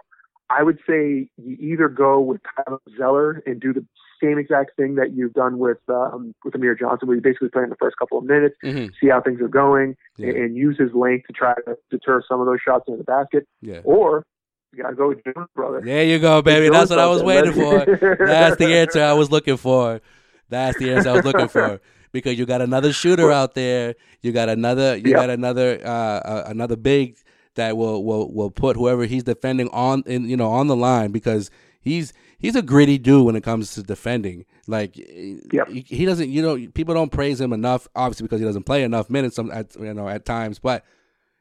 [0.49, 3.85] I would say you either go with Tyler Zeller and do the
[4.21, 7.63] same exact thing that you've done with um, with Amir Johnson, where you basically play
[7.63, 8.87] in the first couple of minutes, Mm-hmm.
[8.99, 10.29] see how things are going, Yeah.
[10.29, 13.03] and, and use his length to try to deter some of those shots into the
[13.05, 13.47] basket.
[13.61, 13.79] Yeah.
[13.85, 14.25] Or
[14.73, 15.81] you gotta go with Jonas, brother.
[15.81, 16.69] There you go, baby.
[16.69, 17.85] That's what I was waiting for.
[18.19, 20.01] That's the answer I was looking for.
[20.49, 21.79] That's the answer I was looking for.
[22.11, 23.95] Because you got another shooter out there.
[24.21, 24.97] You got another.
[24.97, 25.15] You Yep.
[25.15, 25.79] got another.
[25.83, 27.17] Uh, uh, another big
[27.55, 31.11] that will will will put whoever he's defending on in you know on the line
[31.11, 31.49] because
[31.79, 34.45] he's he's a gritty dude when it comes to defending.
[34.67, 35.39] Like he,
[35.87, 36.29] he doesn't.
[36.29, 37.87] You know, people don't praise him enough.
[37.95, 39.35] Obviously, because he doesn't play enough minutes.
[39.37, 40.83] Some at you know at times, but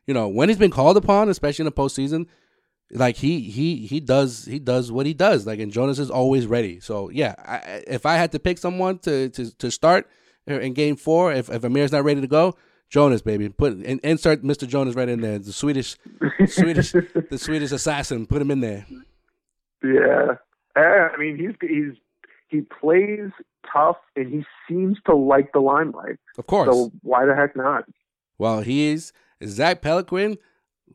[0.06, 2.26] you know when he's been called upon, especially in the postseason,
[2.92, 5.46] like he he he does he does what he does.
[5.46, 6.80] Like and Jonas is always ready.
[6.80, 10.08] So yeah, I, if I had to pick someone to to to start
[10.46, 12.56] in Game Four, if if Amir's not ready to go,
[12.88, 14.66] Jonas baby, put in, insert Mr.
[14.66, 15.38] Jonas right in there.
[15.38, 15.96] The Swedish
[16.46, 18.86] Swedish the Swedish assassin, put him in there.
[19.82, 20.34] Yeah,
[20.76, 21.94] I mean he's he's
[22.48, 23.30] he plays
[23.72, 26.18] tough and he seems to like the limelight.
[26.36, 26.74] Of course.
[26.74, 27.84] So why the heck not?
[28.38, 29.12] Well, he is
[29.44, 30.38] Zach Peloquin,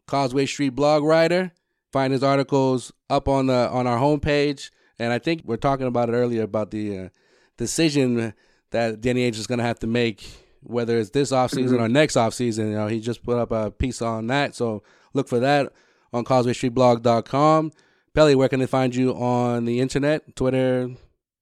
[0.07, 1.53] Causeway Street blog writer.
[1.95, 4.69] Find his articles up on the on our homepage,
[4.99, 7.09] and I think we're talking about it earlier about the uh,
[7.55, 8.33] decision
[8.71, 10.27] that Danny Ainge is going to have to make,
[10.61, 11.79] whether it's this offseason Mhm.
[11.79, 12.65] or next offseason.
[12.71, 14.83] You know, he just put up a piece on that, so
[15.13, 15.71] look for that
[16.11, 17.71] on CausewayStreetBlog.com.
[18.13, 20.89] Pelly, where can they find you on the internet, Twitter?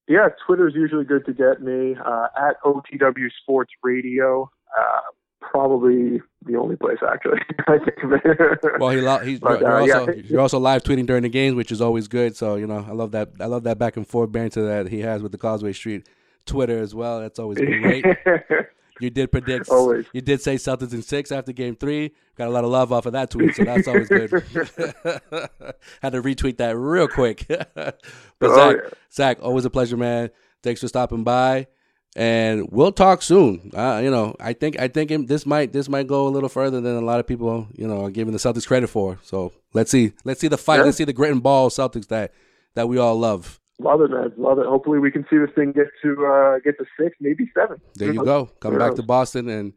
[0.07, 4.51] Yeah, Twitter is usually good to get me uh, at OTW Sports Radio.
[4.79, 4.99] Uh,
[5.53, 7.39] probably the only place actually.
[7.67, 8.79] I think.
[8.79, 10.21] Well, he lo- he's But, you're, uh, also yeah.
[10.25, 12.35] you're also live tweeting during the games, which is always good.
[12.35, 13.29] So you know, I love that.
[13.39, 16.07] I love that back and forth banter that he has with the Causeway Street
[16.45, 17.19] Twitter as well.
[17.21, 18.05] That's always great.
[18.99, 19.69] you did predict.
[19.69, 20.05] Always.
[20.13, 22.13] You did say Celtics in six after Game Three.
[22.35, 24.31] Got a lot of love off of that tweet, so that's always good.
[26.01, 27.45] Had to retweet that real quick.
[27.47, 27.99] but
[28.41, 28.89] Oh, Zach, yeah.
[29.11, 30.29] Zach, always a pleasure, man.
[30.63, 31.67] Thanks for stopping by,
[32.15, 33.71] and we'll talk soon.
[33.73, 36.81] Uh, you know, I think I think this might this might go a little further
[36.81, 39.19] than a lot of people you know are giving the Celtics credit for.
[39.23, 40.77] So let's see, let's see the fight.
[40.77, 40.83] Yeah.
[40.83, 42.33] Let's see the grit and ball Celtics that
[42.75, 43.59] that we all love.
[43.79, 44.31] Love it, man.
[44.37, 44.65] Love it.
[44.65, 47.81] Hopefully, we can see this thing get to uh, get to six, maybe seven.
[47.95, 48.45] There you go.
[48.59, 48.97] Come back knows?
[48.97, 49.73] to Boston and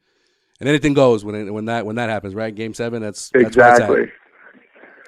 [0.60, 2.54] and anything goes when it, when that when that happens, right?
[2.54, 3.02] Game seven.
[3.02, 3.90] That's that's where it's at.
[3.90, 4.12] Exactly.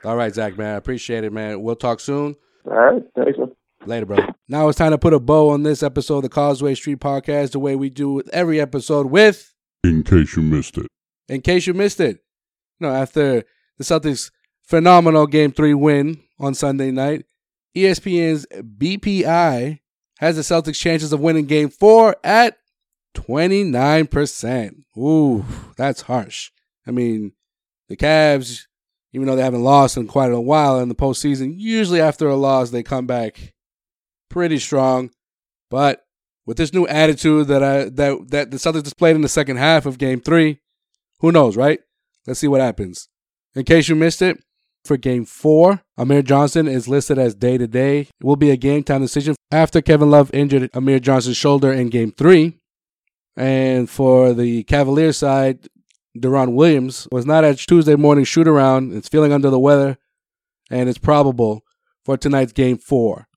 [0.05, 0.75] All right, Zach, man.
[0.75, 1.61] I appreciate it, man.
[1.61, 2.37] We'll talk soon.
[2.65, 3.03] All right.
[3.17, 3.48] Thanks, man.
[3.87, 4.19] Later, bro.
[4.49, 7.53] Now it's time to put a bow on this episode of the Causeway Street Podcast,
[7.53, 9.07] the way we do with every episode.
[9.07, 9.55] With,
[9.85, 10.87] In case you missed it.
[11.29, 12.19] in case you missed it,
[12.81, 13.45] No, after
[13.79, 14.31] the Celtics'
[14.63, 17.25] phenomenal Game Three win on Sunday night,
[17.77, 19.79] ESPN's BPI
[20.19, 22.59] has the Celtics' chances of winning Game Four at
[23.15, 24.85] twenty nine percent.
[24.99, 25.45] Ooh,
[25.77, 26.51] that's harsh.
[26.87, 27.33] I mean,
[27.89, 28.67] the Cavs,
[29.13, 32.35] even though they haven't lost in quite a while in the postseason, usually after a
[32.37, 33.55] loss they come back
[34.29, 35.11] pretty strong.
[35.71, 36.05] But
[36.47, 39.87] with this new attitude that I that that the Celtics displayed in the second half
[39.87, 40.61] of Game Three,
[41.21, 41.81] who knows, right?
[42.27, 43.09] Let's see what happens.
[43.55, 44.39] In case you missed it,
[44.85, 48.01] for Game Four, Amir Johnson is listed as day to day.
[48.01, 51.91] It will be a game time decision after Kevin Love injured Amir Johnson's shoulder in
[51.91, 52.59] Game Three.
[53.37, 55.69] And for the Cavaliers side,
[56.17, 58.93] Deron Williams was not at Tuesday morning shoot around.
[58.93, 59.99] It's feeling under the weather,
[60.71, 61.63] and it's probable
[62.05, 63.29] for tonight's game four.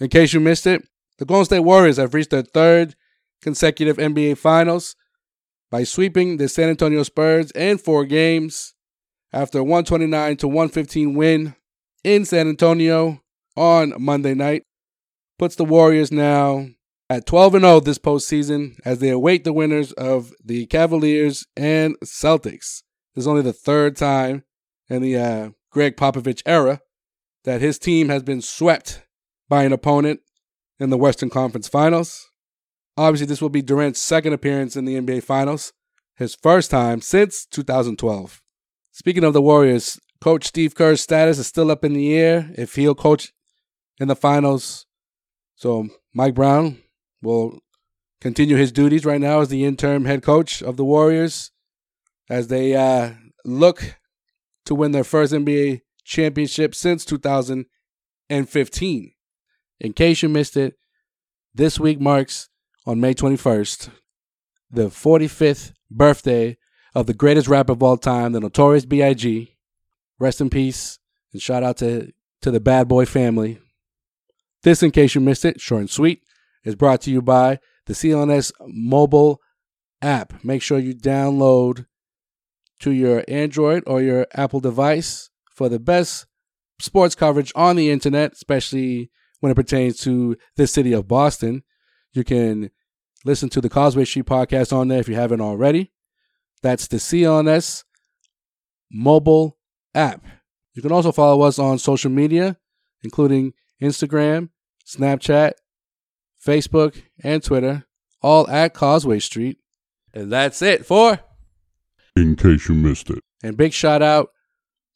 [0.00, 0.82] In case you missed it,
[1.18, 2.96] the Golden State Warriors have reached their third
[3.42, 4.96] consecutive NBA Finals
[5.70, 8.74] by sweeping the San Antonio Spurs in four games
[9.32, 11.54] after a 129 to 115 win
[12.02, 13.20] in San Antonio
[13.56, 14.64] on Monday night.
[15.38, 16.66] Puts the Warriors now
[17.10, 21.94] at 12 and 0 this postseason as they await the winners of the Cavaliers and
[22.04, 22.82] Celtics.
[23.14, 24.44] This is only the third time
[24.88, 26.80] in the uh, Gregg Popovich era
[27.44, 29.02] that his team has been swept
[29.50, 30.20] by an opponent
[30.78, 32.30] in the Western Conference Finals.
[32.96, 35.72] Obviously, this will be Durant's second appearance in the NBA Finals,
[36.14, 38.40] his first time since 2012.
[38.92, 42.76] Speaking of the Warriors, Coach Steve Kerr's status is still up in the air if
[42.76, 43.32] he'll coach
[43.98, 44.86] in the finals.
[45.56, 46.78] So Mike Brown
[47.22, 47.58] will
[48.20, 51.50] continue his duties right now as the interim head coach of the Warriors
[52.28, 53.12] as they uh,
[53.44, 53.96] look
[54.66, 59.12] to win their first NBA championship since 2015.
[59.80, 60.74] In case you missed it,
[61.54, 62.48] this week marks
[62.86, 63.90] on May 21st
[64.70, 66.56] the 45th birthday
[66.94, 69.56] of the greatest rapper of all time, the Notorious B.I.G.
[70.18, 70.98] Rest in peace
[71.32, 72.12] and shout out to,
[72.42, 73.58] to the Bad Boy family.
[74.62, 76.22] This, in case you missed it, short and sweet,
[76.64, 79.40] is brought to you by the CLNS mobile
[80.02, 80.44] app.
[80.44, 81.86] Make sure you download
[82.80, 86.26] to your Android or your Apple device for the best
[86.78, 89.10] sports coverage on the internet, especially
[89.40, 91.64] when it pertains to the city of Boston.
[92.12, 92.70] You can
[93.24, 95.92] listen to the Causeway Street podcast on there if you haven't already.
[96.62, 97.84] That's the CLNS
[98.90, 99.58] mobile
[99.94, 100.24] app.
[100.74, 102.56] You can also follow us on social media,
[103.02, 104.50] including Instagram,
[104.86, 105.52] Snapchat,
[106.44, 107.84] Facebook, and Twitter,
[108.22, 109.58] all at Causeway Street.
[110.12, 111.20] And that's it for
[112.16, 113.20] In case you missed it.
[113.42, 114.30] And big shout out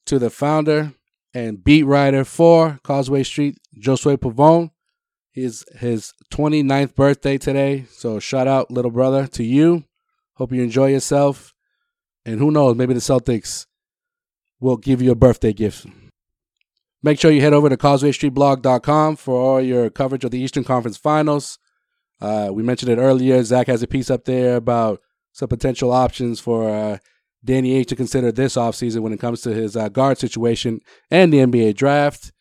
[0.07, 0.95] to the founder
[1.35, 4.70] and beat writer for Causeway Street, Josue Pavone.
[5.32, 7.87] His his 29th birthday today.
[7.91, 9.85] So shout out, little brother, to you.
[10.35, 11.53] Hope you enjoy yourself.
[12.24, 13.66] And who knows, maybe the Celtics
[14.61, 15.87] will give you a birthday gift.
[17.03, 20.97] Make sure you head over to causewaystreetblog.com for all your coverage of the Eastern Conference
[20.97, 21.59] Finals.
[22.20, 23.43] Uh, we mentioned it earlier.
[23.43, 25.01] Zach has a piece up there about
[25.32, 26.99] some potential options for uh,
[27.45, 30.80] Danny Ainge to consider this offseason when it comes to his uh, guard situation
[31.11, 32.32] and the NBA draft.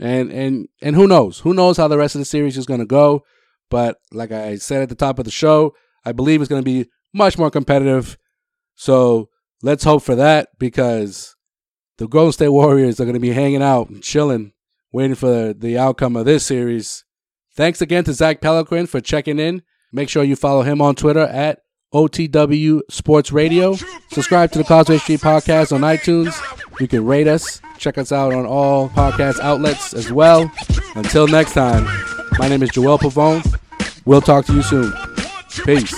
[0.00, 1.40] And and and who knows?
[1.40, 3.24] Who knows how the rest of the series is going to go?
[3.68, 5.74] But like I said at the top of the show,
[6.04, 8.16] I believe it's going to be much more competitive.
[8.76, 9.28] So
[9.60, 11.34] let's hope for that because
[11.98, 14.52] the Golden State Warriors are going to be hanging out and chilling,
[14.92, 17.04] waiting for the outcome of this series.
[17.56, 19.62] Thanks again to Zach Peloquin for checking in.
[19.92, 21.58] Make sure you follow him on Twitter at
[21.92, 23.74] OTW Sports Radio.
[24.10, 26.34] Subscribe to the Causeway Street Podcast on iTunes.
[26.80, 27.60] You can rate us.
[27.78, 30.50] Check us out on all podcast outlets as well.
[30.94, 31.84] Until next time,
[32.38, 33.56] my name is Joel Pavone.
[34.04, 34.92] We'll talk to you soon.
[35.64, 35.94] Peace.